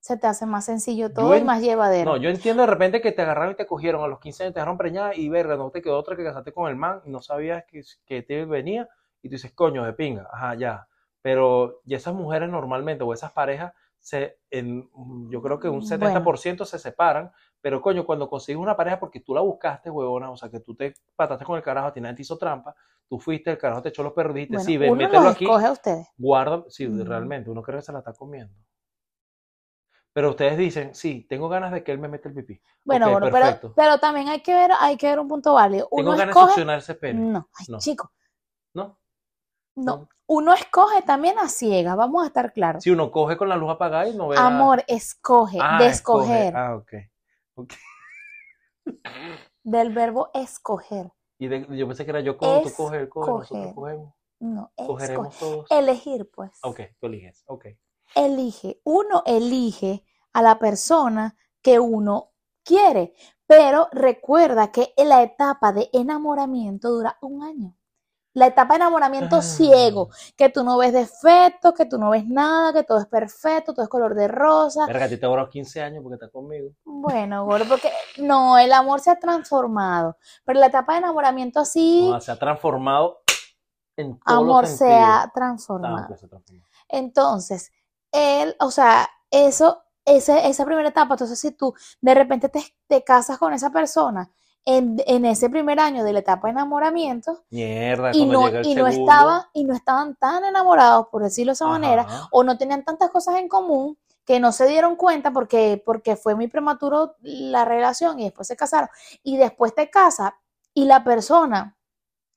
se 0.00 0.18
te 0.18 0.26
hace 0.26 0.44
más 0.44 0.66
sencillo 0.66 1.12
todo 1.12 1.34
y 1.36 1.42
más 1.42 1.62
llevadero. 1.62 2.10
No, 2.10 2.16
yo 2.18 2.28
entiendo 2.28 2.62
de 2.62 2.66
repente 2.66 3.00
que 3.00 3.12
te 3.12 3.22
agarraron 3.22 3.52
y 3.52 3.56
te 3.56 3.66
cogieron 3.66 4.02
a 4.04 4.08
los 4.08 4.20
15 4.20 4.42
años, 4.42 4.52
te 4.54 4.60
dejaron 4.60 4.76
preñada 4.76 5.14
y 5.14 5.28
verga, 5.30 5.56
no 5.56 5.70
te 5.70 5.80
quedó 5.80 5.98
otra 5.98 6.14
que 6.16 6.24
casaste 6.24 6.52
con 6.52 6.68
el 6.68 6.76
man 6.76 7.00
y 7.06 7.10
no 7.10 7.22
sabías 7.22 7.64
que, 7.66 7.82
que 8.04 8.22
te 8.22 8.44
venía 8.44 8.88
y 9.24 9.28
tú 9.28 9.32
dices, 9.36 9.52
coño, 9.54 9.82
de 9.84 9.94
pinga, 9.94 10.28
ajá, 10.30 10.54
ya. 10.54 10.86
Pero 11.22 11.80
y 11.86 11.94
esas 11.94 12.12
mujeres 12.14 12.50
normalmente 12.50 13.02
o 13.04 13.12
esas 13.14 13.32
parejas, 13.32 13.72
se, 13.98 14.38
en, 14.50 14.90
yo 15.30 15.40
creo 15.40 15.58
que 15.58 15.66
un 15.68 15.80
Bueno. 15.80 16.22
70% 16.22 16.66
se 16.66 16.78
separan, 16.78 17.32
pero 17.62 17.80
coño, 17.80 18.04
cuando 18.04 18.28
consigues 18.28 18.60
una 18.60 18.76
pareja 18.76 19.00
porque 19.00 19.20
tú 19.20 19.34
la 19.34 19.40
buscaste, 19.40 19.88
huevona, 19.88 20.30
o 20.30 20.36
sea, 20.36 20.50
que 20.50 20.60
tú 20.60 20.74
te 20.74 20.92
pataste 21.16 21.46
con 21.46 21.56
el 21.56 21.62
carajo, 21.62 21.86
a 21.86 21.92
ti 21.94 22.02
nadie 22.02 22.16
te 22.16 22.22
hizo 22.22 22.36
trampa, 22.36 22.74
tú 23.08 23.18
fuiste, 23.18 23.50
el 23.52 23.56
carajo 23.56 23.80
te 23.80 23.88
echó 23.88 24.02
los 24.02 24.12
perros, 24.12 24.34
dijiste, 24.34 24.56
Bueno, 24.56 24.66
sí, 24.66 24.76
ven, 24.76 24.94
mételo 24.94 25.28
aquí, 25.30 25.46
a 25.48 25.72
ustedes. 25.72 26.06
guarda, 26.18 26.64
sí, 26.68 26.86
Mm. 26.86 27.00
realmente, 27.06 27.48
uno 27.48 27.62
cree 27.62 27.78
que 27.78 27.82
se 27.86 27.92
la 27.92 28.00
está 28.00 28.12
comiendo. 28.12 28.54
Pero 30.12 30.30
ustedes 30.30 30.58
dicen, 30.58 30.94
sí, 30.94 31.26
tengo 31.28 31.48
ganas 31.48 31.72
de 31.72 31.82
que 31.82 31.90
él 31.90 31.98
me 31.98 32.06
meta 32.08 32.28
el 32.28 32.34
pipí. 32.34 32.60
Bueno, 32.84 33.06
Ok, 33.06 33.12
bueno, 33.12 33.60
pero, 33.74 33.98
también 33.98 34.28
hay 34.28 34.42
que 34.42 34.54
ver, 34.54 34.70
hay 34.78 34.98
que 34.98 35.06
ver 35.08 35.18
un 35.18 35.26
punto 35.26 35.54
válido. 35.54 35.88
Tengo 35.90 36.02
Uno 36.02 36.10
ganas 36.18 36.26
de 36.26 36.30
escoge. 36.32 36.46
succionar 36.52 36.78
ese 36.78 36.94
pene. 36.94 37.20
No, 37.32 37.48
ay, 37.58 37.66
No. 37.70 37.78
chico. 37.78 38.12
No. 39.76 40.08
Uno 40.26 40.54
escoge 40.54 41.02
también 41.02 41.38
a 41.38 41.48
ciegas, 41.48 41.96
vamos 41.96 42.24
a 42.24 42.28
estar 42.28 42.52
claros. 42.52 42.82
Si 42.82 42.90
uno 42.90 43.10
coge 43.10 43.36
con 43.36 43.48
la 43.48 43.56
luz 43.56 43.70
apagada 43.70 44.08
y 44.08 44.14
no 44.16 44.28
ve 44.28 44.36
nada. 44.36 44.46
Amor, 44.48 44.82
escoge, 44.88 45.58
Ah, 45.60 45.78
de 45.78 45.88
escoge. 45.88 46.48
escoger, 46.48 46.56
Ah, 46.56 46.76
ok. 46.76 46.92
Ok. 47.56 47.72
del 49.62 49.92
verbo 49.94 50.30
escoger. 50.34 51.12
Y 51.38 51.48
de- 51.48 51.66
yo 51.76 51.86
pensé 51.86 52.04
que 52.04 52.10
era 52.10 52.20
yo 52.20 52.36
cojo, 52.36 52.62
tú 52.62 52.68
él 52.94 53.08
coge, 53.08 53.30
nosotros 53.30 53.48
coger. 53.48 53.74
cogemos. 53.74 54.14
No. 54.40 54.72
Cogeremos 54.76 55.38
todos. 55.38 55.66
Elegir, 55.70 56.30
pues. 56.30 56.58
Ok, 56.62 56.80
tú 57.00 57.06
eliges. 57.06 57.44
Ok. 57.46 57.66
Elige. 58.14 58.80
Uno 58.84 59.22
elige 59.26 60.04
a 60.32 60.42
la 60.42 60.58
persona 60.58 61.36
que 61.62 61.78
uno 61.80 62.32
quiere, 62.62 63.14
pero 63.46 63.88
recuerda 63.92 64.70
que 64.70 64.92
la 64.98 65.22
etapa 65.22 65.72
de 65.72 65.88
enamoramiento 65.92 66.90
dura 66.90 67.16
un 67.22 67.42
año. 67.42 67.76
La 68.34 68.46
etapa 68.48 68.74
de 68.74 68.78
enamoramiento 68.78 69.36
Ah. 69.36 69.42
ciego, 69.42 70.10
que 70.36 70.48
tú 70.48 70.64
no 70.64 70.76
ves 70.76 70.92
defectos, 70.92 71.72
que 71.72 71.86
tú 71.86 71.98
no 71.98 72.10
ves 72.10 72.26
nada, 72.26 72.72
que 72.72 72.82
todo 72.82 72.98
es 72.98 73.06
perfecto, 73.06 73.72
todo 73.72 73.84
es 73.84 73.88
color 73.88 74.14
de 74.14 74.26
rosa. 74.28 74.86
Verga, 74.86 75.04
a 75.04 75.08
ti 75.08 75.16
te 75.16 75.26
durado 75.26 75.48
15 75.48 75.80
años 75.80 76.02
porque 76.02 76.14
estás 76.14 76.30
conmigo. 76.30 76.70
Bueno, 76.84 77.44
gordo, 77.44 77.64
porque 77.68 77.90
no, 78.18 78.58
el 78.58 78.72
amor 78.72 78.98
se 79.00 79.10
ha 79.10 79.18
transformado, 79.20 80.16
pero 80.44 80.58
la 80.58 80.66
etapa 80.66 80.92
de 80.94 80.98
enamoramiento 80.98 81.60
así, 81.60 82.08
No, 82.10 82.20
se 82.20 82.32
ha 82.32 82.38
transformado 82.38 83.20
en 83.96 84.18
todos 84.18 84.38
amor 84.42 84.66
se 84.66 84.92
ha 84.92 85.22
Ah, 85.22 85.30
transformado. 85.32 86.06
se. 86.16 86.66
Entonces, 86.88 87.70
él, 88.10 88.56
o 88.58 88.70
sea, 88.72 89.08
eso, 89.30 89.82
ese- 90.04 90.48
esa 90.48 90.64
primera 90.64 90.88
etapa, 90.88 91.14
entonces 91.14 91.38
si 91.38 91.52
tú 91.52 91.72
de 92.00 92.14
repente 92.14 92.48
te, 92.48 92.62
te 92.88 93.04
casas 93.04 93.38
con 93.38 93.52
esa 93.52 93.70
persona 93.70 94.28
en, 94.64 94.96
en 95.06 95.24
ese 95.24 95.50
primer 95.50 95.78
año 95.78 96.04
de 96.04 96.12
la 96.12 96.20
etapa 96.20 96.48
de 96.48 96.52
enamoramiento 96.52 97.44
Mierda, 97.50 98.12
y 98.14 98.24
no, 98.24 98.46
llega 98.46 98.60
el 98.60 98.66
y 98.66 98.74
no 98.74 98.88
y 99.52 99.64
no 99.64 99.74
estaban 99.74 100.16
tan 100.16 100.44
enamorados, 100.44 101.08
por 101.08 101.22
decirlo 101.22 101.50
de 101.50 101.54
esa 101.54 101.66
manera, 101.66 102.06
o 102.30 102.44
no 102.44 102.56
tenían 102.56 102.84
tantas 102.84 103.10
cosas 103.10 103.36
en 103.36 103.48
común 103.48 103.98
que 104.24 104.40
no 104.40 104.52
se 104.52 104.66
dieron 104.66 104.96
cuenta 104.96 105.32
porque, 105.32 105.82
porque 105.84 106.16
fue 106.16 106.34
muy 106.34 106.48
prematuro 106.48 107.16
la 107.20 107.64
relación 107.64 108.18
y 108.20 108.24
después 108.24 108.48
se 108.48 108.56
casaron. 108.56 108.88
Y 109.22 109.36
después 109.36 109.74
te 109.74 109.90
casas 109.90 110.32
y 110.72 110.86
la 110.86 111.04
persona, 111.04 111.76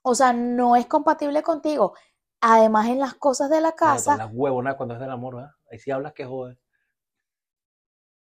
o 0.01 0.13
sea, 0.13 0.33
no 0.33 0.75
es 0.75 0.85
compatible 0.85 1.41
contigo. 1.43 1.93
Además, 2.41 2.87
en 2.87 2.99
las 2.99 3.15
cosas 3.15 3.49
de 3.49 3.61
la 3.61 3.71
casa, 3.71 4.17
Las 4.17 4.29
huevonas 4.31 4.75
cuando 4.75 4.95
es 4.95 4.99
del 4.99 5.09
amor, 5.09 5.35
¿verdad? 5.35 5.51
Ahí 5.71 5.79
sí 5.79 5.89
hablas 5.89 6.13
que 6.13 6.25
jode. 6.25 6.59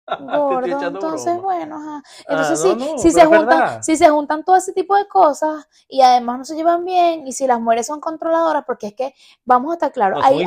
Gordo, 0.20 0.82
entonces 0.82 1.34
broma. 1.34 1.42
bueno, 1.42 1.76
ajá. 1.76 2.02
Ah, 2.04 2.24
Entonces 2.28 2.64
no, 2.64 2.74
no, 2.74 2.98
si 2.98 3.10
pero 3.10 3.20
se 3.20 3.26
juntan, 3.26 3.82
si 3.82 3.96
se 3.96 4.08
juntan 4.08 4.44
todo 4.44 4.56
ese 4.56 4.72
tipo 4.72 4.96
de 4.96 5.08
cosas 5.08 5.68
y 5.88 6.00
además 6.00 6.38
no 6.38 6.44
se 6.44 6.54
llevan 6.54 6.84
bien 6.84 7.26
y 7.26 7.32
si 7.32 7.46
las 7.46 7.60
mujeres 7.60 7.86
son 7.86 8.00
controladoras, 8.00 8.64
porque 8.64 8.88
es 8.88 8.94
que 8.94 9.14
vamos 9.44 9.72
a 9.72 9.74
estar 9.74 9.92
claros, 9.92 10.20
No, 10.20 10.26
hay, 10.26 10.44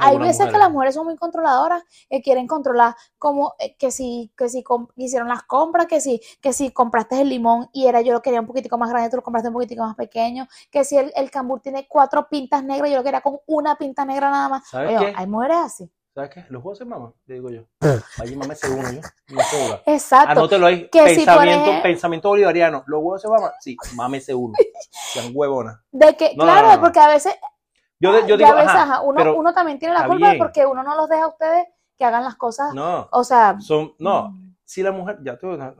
hay 0.00 0.18
veces 0.18 0.48
que 0.48 0.58
las 0.58 0.70
mujeres 0.70 0.94
son 0.94 1.06
muy 1.06 1.16
controladoras, 1.16 1.84
que 2.10 2.20
quieren 2.20 2.46
controlar 2.46 2.96
como 3.18 3.54
eh, 3.58 3.76
que 3.76 3.90
si, 3.90 4.32
que 4.36 4.48
si 4.48 4.64
hicieron 4.96 5.28
las 5.28 5.44
compras, 5.44 5.86
que 5.86 6.00
si, 6.00 6.20
que 6.40 6.52
si 6.52 6.70
compraste 6.72 7.20
el 7.20 7.28
limón 7.28 7.68
y 7.72 7.86
era 7.86 8.00
yo 8.00 8.12
lo 8.12 8.22
quería 8.22 8.40
un 8.40 8.46
poquitico 8.46 8.76
más 8.76 8.90
grande, 8.90 9.10
tú 9.10 9.16
lo 9.16 9.22
compraste 9.22 9.48
un 9.48 9.54
poquitico 9.54 9.84
más 9.84 9.94
pequeño, 9.96 10.48
que 10.70 10.84
si 10.84 10.96
el, 10.96 11.12
el 11.14 11.30
cambur 11.30 11.60
tiene 11.60 11.86
cuatro 11.88 12.28
pintas 12.28 12.64
negras, 12.64 12.90
yo 12.90 12.96
lo 12.96 13.04
quería 13.04 13.20
con 13.20 13.38
una 13.46 13.76
pinta 13.76 14.04
negra 14.04 14.30
nada 14.30 14.48
más. 14.48 14.74
Hay 14.74 15.26
mujeres 15.26 15.56
así. 15.58 15.90
¿Sabes 16.16 16.30
qué? 16.30 16.46
Los 16.48 16.62
juegos 16.62 16.78
se 16.78 16.86
maman, 16.86 17.12
le 17.26 17.34
digo 17.34 17.50
yo. 17.50 17.64
Allí 18.18 18.34
mámese 18.36 18.70
uno, 18.70 18.90
yo. 18.90 19.00
No 19.28 19.42
joda. 19.42 19.82
Exacto. 19.84 20.30
Anótelo 20.30 20.64
ahí. 20.64 20.88
Que 20.88 21.10
si, 21.10 21.16
pensamiento, 21.16 21.64
ejemplo- 21.66 21.82
pensamiento 21.82 22.28
bolivariano. 22.30 22.84
¿Los 22.86 23.00
huevos 23.02 23.20
se 23.20 23.28
maman? 23.28 23.50
Sí, 23.60 23.76
mámese 23.94 24.34
uno. 24.34 24.54
Sean 25.12 25.30
huevonas. 25.34 25.78
De 25.92 26.16
que, 26.16 26.34
No, 26.34 26.44
claro, 26.44 26.72
no, 26.72 26.80
porque 26.80 27.00
a 27.00 27.08
veces 27.08 27.34
Yo, 28.00 28.12
de- 28.14 28.22
yo 28.26 28.38
ya 28.38 28.46
digo, 28.46 28.56
ves, 28.56 28.66
ajá, 28.66 28.82
ajá, 28.84 29.00
uno, 29.02 29.18
pero 29.18 29.36
uno 29.36 29.52
también 29.52 29.78
tiene 29.78 29.92
la 29.92 30.06
culpa 30.06 30.28
bien. 30.30 30.38
porque 30.38 30.64
uno 30.64 30.82
no 30.82 30.96
los 30.96 31.06
deja 31.06 31.24
a 31.24 31.28
ustedes 31.28 31.66
que 31.98 32.04
hagan 32.06 32.24
las 32.24 32.36
cosas. 32.36 32.72
no, 32.72 33.10
O 33.12 33.22
sea, 33.22 33.60
son, 33.60 33.92
no, 33.98 34.30
mm, 34.30 34.56
si 34.64 34.82
la 34.82 34.92
mujer, 34.92 35.18
ya 35.22 35.36
tú, 35.38 35.48
no. 35.48 35.74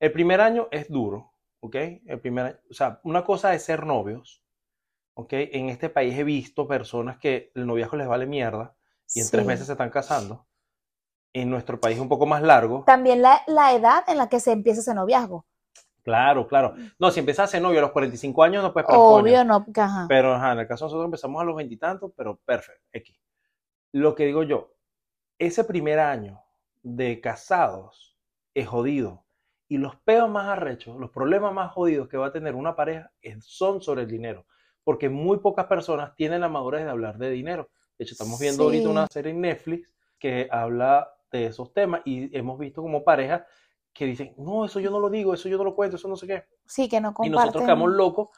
El 0.00 0.10
primer 0.10 0.40
año 0.40 0.68
es 0.70 0.88
duro, 0.88 1.34
¿ok? 1.60 1.74
El 2.06 2.18
primer 2.22 2.46
año, 2.46 2.56
o 2.70 2.72
sea, 2.72 2.98
una 3.04 3.22
cosa 3.26 3.52
es 3.52 3.62
ser 3.62 3.84
novios, 3.84 4.42
¿ok? 5.12 5.32
En 5.34 5.68
este 5.68 5.90
país 5.90 6.16
he 6.18 6.24
visto 6.24 6.66
personas 6.66 7.18
que 7.18 7.52
el 7.54 7.66
noviazgo 7.66 7.98
les 7.98 8.08
vale 8.08 8.24
mierda 8.24 8.74
y 9.14 9.20
en 9.20 9.30
tres 9.30 9.42
sí. 9.42 9.46
meses 9.46 9.66
se 9.66 9.72
están 9.72 9.90
casando. 9.90 10.46
En 11.32 11.50
nuestro 11.50 11.78
país 11.78 11.98
un 11.98 12.08
poco 12.08 12.26
más 12.26 12.42
largo. 12.42 12.84
También 12.86 13.22
la, 13.22 13.42
la 13.46 13.72
edad 13.74 14.04
en 14.08 14.16
la 14.16 14.28
que 14.28 14.40
se 14.40 14.52
empieza 14.52 14.80
ese 14.80 14.94
noviazgo. 14.94 15.46
Claro, 16.02 16.46
claro. 16.48 16.74
No, 16.98 17.10
si 17.10 17.20
empiezas 17.20 17.44
a 17.44 17.52
ser 17.52 17.60
novio 17.60 17.80
a 17.80 17.82
los 17.82 17.92
45 17.92 18.42
años 18.42 18.62
no 18.62 18.72
puedes 18.72 18.86
parar 18.86 18.98
coño. 18.98 19.22
Obvio, 19.22 19.44
no, 19.44 19.62
porque 19.62 19.82
ajá. 19.82 20.06
Pero 20.08 20.32
ajá, 20.32 20.52
en 20.52 20.60
el 20.60 20.66
caso 20.66 20.84
de 20.84 20.86
nosotros 20.86 21.04
empezamos 21.04 21.42
a 21.42 21.44
los 21.44 21.54
veintitantos, 21.54 22.12
pero 22.16 22.38
perfecto, 22.46 22.86
X. 22.92 23.20
Lo 23.92 24.14
que 24.14 24.24
digo 24.24 24.42
yo, 24.42 24.72
ese 25.38 25.64
primer 25.64 25.98
año 25.98 26.42
de 26.82 27.20
casados 27.20 28.18
es 28.54 28.66
jodido. 28.66 29.26
Y 29.68 29.76
los 29.76 29.96
peos 29.96 30.30
más 30.30 30.48
arrechos, 30.48 30.98
los 30.98 31.10
problemas 31.10 31.52
más 31.52 31.72
jodidos 31.72 32.08
que 32.08 32.16
va 32.16 32.28
a 32.28 32.32
tener 32.32 32.54
una 32.54 32.74
pareja 32.74 33.12
son 33.40 33.82
sobre 33.82 34.02
el 34.02 34.08
dinero. 34.08 34.46
Porque 34.84 35.10
muy 35.10 35.40
pocas 35.40 35.66
personas 35.66 36.14
tienen 36.14 36.40
la 36.40 36.48
madurez 36.48 36.84
de 36.84 36.90
hablar 36.90 37.18
de 37.18 37.28
dinero. 37.28 37.68
De 37.98 38.04
hecho, 38.04 38.14
estamos 38.14 38.38
viendo 38.38 38.64
ahorita 38.64 38.88
una 38.88 39.06
serie 39.08 39.32
en 39.32 39.40
Netflix 39.40 39.92
que 40.18 40.48
habla 40.50 41.12
de 41.30 41.46
esos 41.46 41.72
temas 41.72 42.00
y 42.04 42.36
hemos 42.36 42.58
visto 42.58 42.80
como 42.80 43.02
parejas 43.04 43.42
que 43.92 44.06
dicen, 44.06 44.34
no, 44.38 44.64
eso 44.64 44.78
yo 44.78 44.90
no 44.90 45.00
lo 45.00 45.10
digo, 45.10 45.34
eso 45.34 45.48
yo 45.48 45.58
no 45.58 45.64
lo 45.64 45.74
cuento, 45.74 45.96
eso 45.96 46.06
no 46.08 46.16
sé 46.16 46.26
qué. 46.26 46.44
Sí, 46.64 46.88
que 46.88 47.00
no 47.00 47.08
Y 47.08 47.30
nosotros 47.30 47.54
comparten. 47.54 47.62
quedamos 47.62 47.90
locos. 47.90 48.28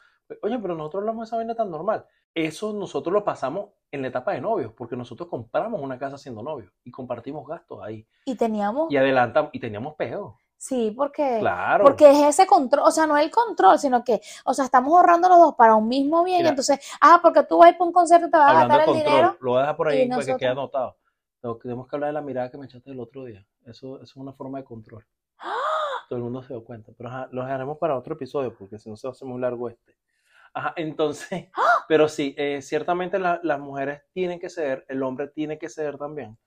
Oye, 0.41 0.57
pero 0.59 0.75
nosotros 0.75 1.01
hablamos 1.01 1.21
de 1.21 1.29
esa 1.29 1.35
vaina 1.37 1.55
tan 1.55 1.69
normal. 1.69 2.05
Eso 2.33 2.73
nosotros 2.73 3.13
lo 3.13 3.23
pasamos 3.23 3.69
en 3.91 4.01
la 4.01 4.07
etapa 4.07 4.31
de 4.31 4.41
novios, 4.41 4.73
porque 4.73 4.95
nosotros 4.95 5.29
compramos 5.29 5.81
una 5.81 5.99
casa 5.99 6.17
siendo 6.17 6.41
novios 6.41 6.71
y 6.83 6.89
compartimos 6.89 7.45
gastos 7.45 7.79
ahí. 7.83 8.07
Y 8.25 8.35
teníamos, 8.35 8.91
Y 8.91 8.97
adelantamos, 8.97 9.51
y 9.53 9.59
teníamos 9.59 9.95
peo. 9.95 10.37
Sí, 10.61 10.91
porque, 10.95 11.37
Claro. 11.39 11.83
porque 11.83 12.09
es 12.11 12.19
ese 12.37 12.45
control, 12.45 12.85
o 12.87 12.91
sea, 12.91 13.07
no 13.07 13.17
es 13.17 13.25
el 13.25 13.31
control, 13.31 13.79
sino 13.79 14.03
que, 14.03 14.21
o 14.45 14.53
sea, 14.53 14.65
estamos 14.65 14.93
ahorrando 14.93 15.27
los 15.27 15.39
dos 15.39 15.55
para 15.55 15.75
un 15.75 15.87
mismo 15.87 16.23
bien. 16.23 16.37
Mira. 16.39 16.49
entonces, 16.49 16.79
ah, 17.01 17.19
porque 17.21 17.41
tú 17.43 17.57
vas 17.57 17.67
a 17.67 17.71
ir 17.71 17.77
para 17.79 17.87
un 17.87 17.91
concierto 17.93 18.27
y 18.27 18.31
te 18.31 18.37
vas 18.37 18.51
a 18.51 18.53
gastar 18.53 18.79
el 18.81 18.85
control, 18.85 19.05
dinero. 19.05 19.37
lo 19.41 19.51
voy 19.51 19.57
a 19.57 19.61
dejar 19.61 19.75
por 19.77 19.87
ahí 19.87 20.07
para 20.07 20.23
que 20.25 20.35
quede 20.37 20.49
anotado. 20.49 20.97
Tenemos 21.63 21.87
que 21.87 21.95
hablar 21.95 22.09
de 22.09 22.13
la 22.13 22.21
mirada 22.21 22.51
que 22.51 22.57
me 22.59 22.65
echaste 22.67 22.91
el 22.91 22.99
otro 22.99 23.23
día. 23.25 23.43
Eso, 23.65 23.95
eso 23.95 24.03
es 24.03 24.15
una 24.15 24.33
forma 24.33 24.59
de 24.59 24.63
control. 24.63 25.03
Todo 26.07 26.17
el 26.17 26.23
mundo 26.23 26.43
se 26.43 26.49
dio 26.53 26.63
cuenta. 26.63 26.91
Pero 26.95 27.09
ajá, 27.09 27.27
lo 27.31 27.41
dejaremos 27.43 27.77
para 27.79 27.97
otro 27.97 28.13
episodio, 28.13 28.53
porque 28.55 28.77
si 28.77 28.89
no 28.89 28.95
se 28.95 29.07
hace 29.07 29.25
muy 29.25 29.41
largo 29.41 29.67
este. 29.69 29.97
Ajá, 30.53 30.73
entonces, 30.75 31.47
pero 31.87 32.07
sí, 32.07 32.35
eh, 32.37 32.61
ciertamente 32.61 33.17
la- 33.17 33.39
las 33.43 33.59
mujeres 33.59 34.03
tienen 34.13 34.39
que 34.39 34.49
ceder, 34.49 34.85
el 34.89 35.01
hombre 35.01 35.29
tiene 35.29 35.57
que 35.57 35.69
ceder 35.69 35.97
también. 35.97 36.37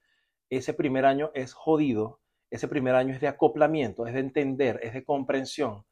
Ese 0.50 0.74
primer 0.74 1.07
año 1.07 1.31
es 1.35 1.55
jodido, 1.55 2.20
ese 2.54 2.68
primer 2.68 2.94
año 2.94 3.12
es 3.12 3.20
de 3.20 3.26
acoplamiento, 3.26 4.06
es 4.06 4.14
de 4.14 4.20
entender, 4.20 4.78
es 4.82 4.92
de 4.92 5.04
comprensión. 5.04 5.84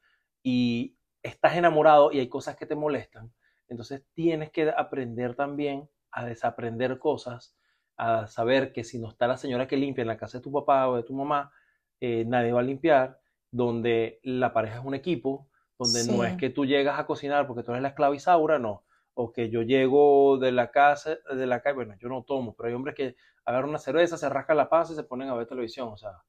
Y 0.44 0.96
estás 1.22 1.56
enamorado 1.56 2.12
y 2.12 2.20
hay 2.20 2.28
cosas 2.28 2.56
que 2.56 2.66
te 2.66 2.76
molestan. 2.76 3.32
Entonces 3.68 4.04
tienes 4.14 4.50
que 4.50 4.70
aprender 4.70 5.34
también 5.34 5.88
a 6.12 6.24
desaprender 6.24 7.00
cosas, 7.00 7.56
a 7.96 8.28
saber 8.28 8.72
que 8.72 8.84
si 8.84 9.00
no 9.00 9.08
está 9.08 9.26
la 9.26 9.38
señora 9.38 9.66
que 9.66 9.76
limpia 9.76 10.02
en 10.02 10.08
la 10.08 10.16
casa 10.16 10.38
de 10.38 10.42
tu 10.42 10.52
papá 10.52 10.88
o 10.88 10.96
de 10.96 11.02
tu 11.02 11.14
mamá, 11.14 11.52
eh, 12.00 12.24
nadie 12.26 12.52
va 12.52 12.60
a 12.60 12.64
limpiar, 12.64 13.18
donde 13.50 14.20
la 14.22 14.52
pareja 14.52 14.78
es 14.78 14.84
un 14.84 14.94
equipo, 14.94 15.48
donde 15.78 16.06
no 16.06 16.24
es 16.24 16.36
que 16.36 16.50
tú 16.50 16.64
llegas 16.64 16.98
a 16.98 17.06
cocinar 17.06 17.48
porque 17.48 17.64
tú 17.64 17.72
eres 17.72 17.82
la 17.82 17.88
esclava 17.88 18.14
Isaura, 18.14 18.60
no. 18.60 18.84
O 19.14 19.32
que 19.32 19.50
yo 19.50 19.62
llego 19.62 20.38
de 20.38 20.52
la 20.52 20.70
casa, 20.70 21.18
de 21.34 21.46
la 21.46 21.60
calle, 21.60 21.74
bueno, 21.74 21.96
yo 21.98 22.08
no 22.08 22.22
tomo, 22.22 22.54
pero 22.54 22.68
hay 22.68 22.74
hombres 22.74 22.94
que 22.94 23.16
agarran 23.44 23.70
una 23.70 23.78
cerveza, 23.78 24.16
se 24.16 24.28
rascan 24.28 24.56
la 24.56 24.68
panza 24.68 24.92
y 24.92 24.96
se 24.96 25.02
ponen 25.02 25.28
a 25.28 25.34
ver 25.34 25.46
televisión. 25.46 25.88
O 25.88 25.96
sea, 25.96 26.22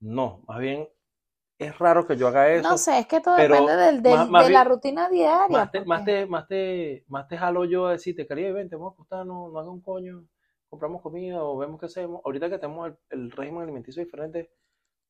no, 0.00 0.42
más 0.48 0.58
bien 0.60 0.88
es 1.58 1.78
raro 1.78 2.06
que 2.06 2.16
yo 2.16 2.28
haga 2.28 2.50
eso. 2.52 2.70
No 2.70 2.78
sé, 2.78 3.00
es 3.00 3.06
que 3.06 3.20
todo 3.20 3.36
depende 3.36 3.76
del, 3.76 4.02
del- 4.02 4.12
más- 4.12 4.30
más 4.30 4.46
de 4.46 4.54
la 4.54 4.64
rutina 4.64 5.08
diaria. 5.08 5.58
Más 5.58 5.70
te, 5.70 5.84
más, 5.84 6.04
te, 6.04 6.26
más, 6.26 6.48
te, 6.48 7.04
más 7.08 7.28
te 7.28 7.36
jalo 7.36 7.64
yo 7.64 7.86
a 7.86 7.92
decirte, 7.92 8.26
Caribe, 8.26 8.52
vente, 8.52 8.76
vamos 8.76 8.92
a 8.92 8.94
acostar, 8.94 9.26
no, 9.26 9.50
no 9.50 9.58
haga 9.58 9.70
un 9.70 9.80
coño, 9.82 10.24
compramos 10.68 11.02
comida 11.02 11.42
o 11.42 11.58
vemos 11.58 11.78
qué 11.80 11.86
hacemos. 11.86 12.20
Ahorita 12.24 12.48
que 12.48 12.58
tenemos 12.58 12.88
el, 12.88 12.96
el 13.10 13.30
régimen 13.30 13.62
alimenticio 13.64 14.02
diferente, 14.04 14.50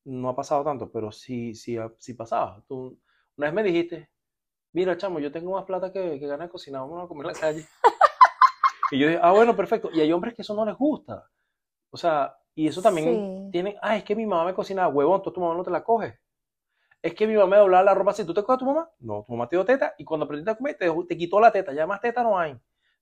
no 0.05 0.29
ha 0.31 0.37
pasado 0.37 0.65
tanto, 0.65 0.91
pero 0.93 1.13
sí, 1.13 1.55
sí, 1.55 1.77
sí 1.99 2.15
pasaba. 2.15 2.63
Tú 2.69 2.99
una 3.37 3.47
vez 3.49 3.55
me 3.55 3.63
dijiste, 3.65 4.11
mira, 4.73 4.97
chamo, 4.99 5.21
yo 5.21 5.33
tengo 5.33 5.53
más 5.55 5.65
plata 5.67 5.93
que, 5.93 6.21
que 6.21 6.27
ganas 6.27 6.49
de 6.49 6.53
cocinar, 6.53 6.83
vamos 6.83 7.05
a 7.05 7.09
comer 7.09 7.27
en 7.29 7.33
la 7.35 7.41
calle. 7.41 7.67
y 8.93 8.99
yo 8.99 9.07
dije, 9.09 9.21
ah, 9.23 9.33
bueno, 9.33 9.57
perfecto. 9.57 9.91
Y 9.93 10.01
hay 10.01 10.13
hombres 10.13 10.35
que 10.35 10.43
eso 10.43 10.55
no 10.55 10.65
les 10.65 10.77
gusta. 10.77 11.25
O 11.91 11.97
sea, 11.99 12.37
y 12.55 12.69
eso 12.69 12.83
también 12.83 13.07
Sí. 13.07 13.51
tienen, 13.51 13.77
ah, 13.83 13.97
es 13.97 14.05
que 14.05 14.17
mi 14.17 14.27
mamá 14.27 14.45
me 14.45 14.55
cocinaba, 14.55 14.89
huevón, 14.93 15.23
tú 15.23 15.33
tu 15.33 15.41
mamá 15.41 15.55
no 15.55 15.65
te 15.65 15.71
la 15.71 15.85
coges. 15.85 16.15
Es 17.03 17.15
que 17.15 17.27
mi 17.27 17.35
mamá 17.35 17.47
me 17.49 17.57
doblaba 17.59 17.85
la 17.85 17.95
ropa 17.95 18.13
así, 18.13 18.25
¿tú 18.25 18.35
te 18.35 18.43
coges 18.43 18.57
a 18.57 18.59
tu 18.61 18.67
mamá? 18.67 18.91
No, 19.01 19.25
tu 19.27 19.33
mamá 19.33 19.49
te 19.49 19.57
dio 19.57 19.65
teta 19.65 19.95
y 19.99 20.05
cuando 20.05 20.25
aprendiste 20.27 20.51
a 20.53 20.57
comer 20.57 20.77
te, 21.09 21.17
quitó 21.19 21.41
la 21.41 21.53
teta, 21.53 21.73
ya 21.73 21.87
más 21.87 22.01
teta 22.01 22.23
no 22.23 22.39
hay. 22.39 22.53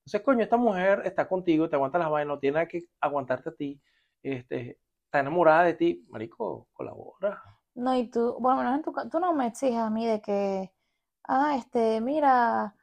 Entonces, 0.00 0.22
coño, 0.22 0.42
esta 0.42 0.56
mujer 0.56 1.02
está 1.04 1.28
contigo, 1.28 1.68
te 1.68 1.76
aguanta 1.76 1.98
las 1.98 2.11
vainas, 2.11 2.34
no 2.37 2.38
tiene 2.40 2.66
que 2.68 2.84
aguantarte 3.00 3.50
a 3.50 3.54
ti, 3.54 3.80
este, 4.22 4.78
está 5.04 5.20
enamorada 5.20 5.64
de 5.64 5.74
ti, 5.74 6.06
marico, 6.11 6.68
colabora. 6.72 7.42
No, 7.74 7.94
y 7.96 8.08
tú, 8.11 8.37
bueno, 8.40 8.58
menos 8.58 8.74
en 8.76 8.82
tu 8.82 8.92
ca- 8.92 9.08
tú 9.08 9.20
no 9.20 9.32
me 9.34 9.46
exiges 9.46 9.76
a 9.78 9.90
mí 9.90 10.06
de 10.06 10.20
que, 10.20 10.72
ah, 11.24 11.56
este, 11.56 12.00
mira, 12.00 12.74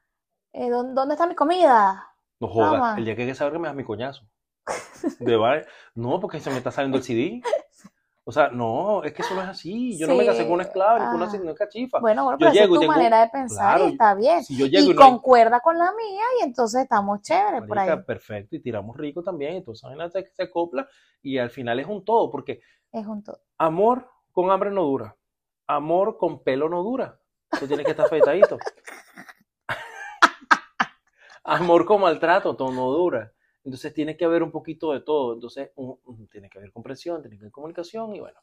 eh, 0.53 0.69
¿dó- 0.69 0.83
¿dónde 0.93 1.15
está 1.15 1.27
mi 1.27 1.35
comida? 1.35 2.15
No 2.39 2.47
jodas, 2.47 2.87
el 2.93 3.03
día 3.03 3.13
que 3.17 3.23
hay 3.23 3.27
que 3.27 3.35
saber 3.35 3.51
que 3.51 3.59
me 3.59 3.67
das 3.67 3.75
mi 3.75 3.83
coñazo. 3.83 4.25
De 5.19 5.65
no, 5.95 6.19
porque 6.19 6.39
se 6.39 6.49
me 6.49 6.57
está 6.57 6.71
saliendo 6.71 6.97
el 6.97 7.03
CD. 7.03 7.41
O 8.27 8.31
sea, 8.31 8.47
no, 8.49 9.03
es 9.03 9.13
que 9.13 9.21
eso 9.21 9.35
no 9.35 9.43
es 9.43 9.47
así. 9.47 9.99
Yo 9.99 10.07
no 10.07 10.15
me 10.15 10.25
casé 10.25 10.45
con 10.45 10.53
una 10.53 10.63
esclava 10.63 10.97
ni 10.97 11.05
con 11.05 11.21
una, 11.21 11.31
una 11.41 11.53
cachifa. 11.53 11.99
Bueno, 11.99 12.23
bueno, 12.23 12.39
Yo 12.39 12.45
pero 12.45 12.51
esa 12.53 12.63
es 12.63 12.69
tu 12.69 12.79
tengo- 12.79 12.91
manera 12.93 13.21
de 13.21 13.29
pensar 13.29 13.75
claro, 13.75 13.87
y 13.87 13.91
está 13.91 14.15
bien. 14.15 14.43
Si 14.43 14.57
yo 14.57 14.65
llego 14.65 14.87
Y 14.87 14.91
y 14.91 14.93
no 14.95 15.03
hay- 15.03 15.11
concuerda 15.11 15.59
con 15.59 15.77
la 15.77 15.91
mía 15.93 16.23
y 16.39 16.43
entonces 16.43 16.81
estamos 16.81 17.21
chéveres 17.21 17.61
por 17.67 17.77
ahí. 17.77 17.89
Perfecto, 18.03 18.55
y 18.55 18.61
tiramos 18.61 18.97
rico 18.97 19.21
también, 19.21 19.57
entonces 19.57 19.87
se, 20.11 20.25
se 20.33 20.43
acopla 20.43 20.87
y 21.21 21.37
al 21.37 21.51
final 21.51 21.79
es 21.79 21.85
un 21.85 22.03
todo, 22.03 22.31
porque 22.31 22.61
Es 22.91 23.05
un 23.05 23.23
todo. 23.23 23.39
amor 23.59 24.09
con 24.31 24.49
hambre 24.49 24.71
no 24.71 24.81
dura, 24.85 25.15
amor 25.67 26.17
con 26.17 26.41
pelo 26.43 26.67
no 26.67 26.81
dura, 26.81 27.19
tú 27.59 27.67
tienes 27.67 27.85
que 27.85 27.91
estar 27.91 28.07
afeitadito. 28.07 28.57
amor 31.43 31.85
con 31.85 32.01
maltrato 32.01 32.55
todo 32.55 32.71
no 32.71 32.89
dura, 32.89 33.31
entonces 33.65 33.93
tiene 33.93 34.17
que 34.17 34.25
haber 34.25 34.43
un 34.43 34.51
poquito 34.51 34.93
de 34.93 35.01
todo, 35.01 35.33
entonces 35.35 35.71
un- 35.75 35.99
un- 36.05 36.27
tiene 36.29 36.49
que 36.49 36.59
haber 36.59 36.71
comprensión, 36.73 37.21
tiene 37.21 37.37
que 37.37 37.43
haber 37.45 37.53
comunicación 37.53 38.15
y 38.15 38.21
bueno. 38.21 38.39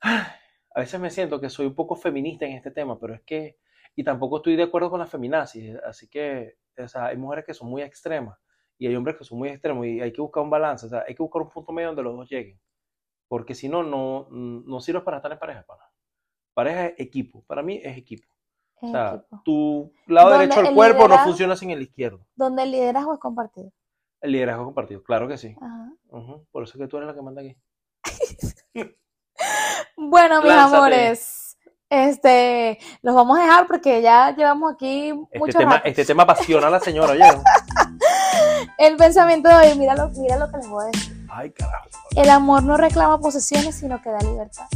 A 0.74 0.80
veces 0.80 1.00
me 1.00 1.10
siento 1.10 1.40
que 1.40 1.50
soy 1.50 1.66
un 1.66 1.74
poco 1.74 1.96
feminista 1.96 2.46
en 2.46 2.52
este 2.52 2.70
tema, 2.70 2.98
pero 2.98 3.14
es 3.14 3.22
que, 3.22 3.58
y 3.96 4.04
tampoco 4.04 4.38
estoy 4.38 4.56
de 4.56 4.64
acuerdo 4.64 4.90
con 4.90 5.00
la 5.00 5.06
feminazis, 5.06 5.76
así 5.84 6.08
que, 6.08 6.56
o 6.78 6.86
sea, 6.88 7.06
hay 7.06 7.16
mujeres 7.16 7.44
que 7.44 7.54
son 7.54 7.68
muy 7.68 7.82
extremas 7.82 8.38
y 8.78 8.86
hay 8.86 8.94
hombres 8.94 9.16
que 9.16 9.24
son 9.24 9.38
muy 9.38 9.48
extremos 9.48 9.86
y 9.86 10.00
hay 10.00 10.12
que 10.12 10.20
buscar 10.20 10.42
un 10.42 10.50
balance, 10.50 10.86
o 10.86 10.88
sea, 10.88 11.04
hay 11.06 11.14
que 11.14 11.22
buscar 11.22 11.42
un 11.42 11.48
punto 11.50 11.72
medio 11.72 11.88
donde 11.88 12.02
los 12.02 12.16
dos 12.16 12.28
lleguen, 12.30 12.60
porque 13.28 13.54
si 13.54 13.68
no, 13.68 13.82
no, 13.84 14.28
no 14.30 14.80
sirves 14.80 15.04
para 15.04 15.18
estar 15.18 15.32
en 15.32 15.38
pareja, 15.38 15.64
pana. 15.66 15.84
Pareja 16.54 16.86
es 16.88 17.00
equipo, 17.00 17.44
para 17.46 17.62
mí 17.62 17.80
es 17.82 17.96
equipo. 17.98 18.28
O 18.28 18.86
Es 18.86 18.90
sea, 18.90 19.12
equipo. 19.14 19.42
tu 19.44 19.92
lado 20.06 20.32
derecho 20.32 20.60
del 20.60 20.68
el 20.70 20.74
cuerpo 20.74 21.08
no 21.08 21.18
funciona 21.18 21.56
sin 21.56 21.70
el 21.70 21.82
izquierdo. 21.82 22.26
Donde 22.36 22.62
el 22.62 22.70
liderazgo 22.70 23.12
es 23.12 23.20
compartido. 23.20 23.70
El 24.20 24.32
liderazgo 24.32 24.64
compartido, 24.64 25.02
claro 25.02 25.28
que 25.28 25.38
sí. 25.38 25.54
Ajá. 25.60 25.92
Por 26.50 26.64
eso 26.64 26.72
es 26.74 26.78
que 26.80 26.88
tú 26.88 26.96
eres 26.96 27.06
la 27.08 27.14
que 27.14 27.22
manda 27.22 27.42
aquí. 27.42 27.56
Bueno, 29.96 30.42
mis 30.42 30.50
Lánzate. 30.52 30.76
amores, 30.76 31.56
este, 31.90 32.78
los 33.02 33.14
vamos 33.14 33.38
a 33.38 33.42
dejar 33.42 33.66
porque 33.66 34.00
ya 34.02 34.34
llevamos 34.34 34.72
aquí 34.74 35.08
Este 35.08 35.38
mucho 35.38 35.58
tema, 35.58 35.74
rato. 35.76 35.88
este 35.88 36.04
tema 36.04 36.22
apasiona 36.24 36.66
a 36.68 36.70
la 36.70 36.80
señora, 36.80 37.12
¿oyeron? 37.12 37.42
El 38.78 38.96
pensamiento 38.96 39.48
de 39.48 39.54
hoy, 39.56 39.78
mira 39.78 39.94
lo, 39.96 40.08
mira 40.10 40.36
lo 40.36 40.48
que 40.50 40.56
les 40.58 40.68
voy 40.68 40.84
a 40.84 40.86
decir. 40.88 41.26
Ay, 41.30 41.50
carajo. 41.50 41.88
El 42.16 42.30
amor 42.30 42.62
no 42.62 42.76
reclama 42.76 43.18
posesiones, 43.20 43.74
sino 43.76 44.00
que 44.00 44.10
da 44.10 44.18
libertad. 44.20 44.66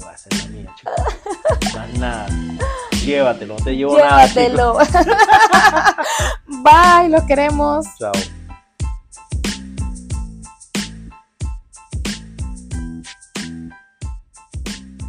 No, 0.00 0.10
esa 0.10 0.28
es 0.30 0.44
la 0.44 0.50
mía, 0.50 0.74
chico. 0.76 0.92
Más 1.76 1.98
nada. 1.98 2.26
Llévatelo, 3.04 3.56
no 3.58 3.64
te 3.64 3.76
llevo 3.76 3.98
nada. 3.98 4.26
Llévatelo. 4.26 4.78
Bye, 6.46 7.08
los 7.08 7.24
queremos. 7.24 7.86
Chao. 7.98 8.12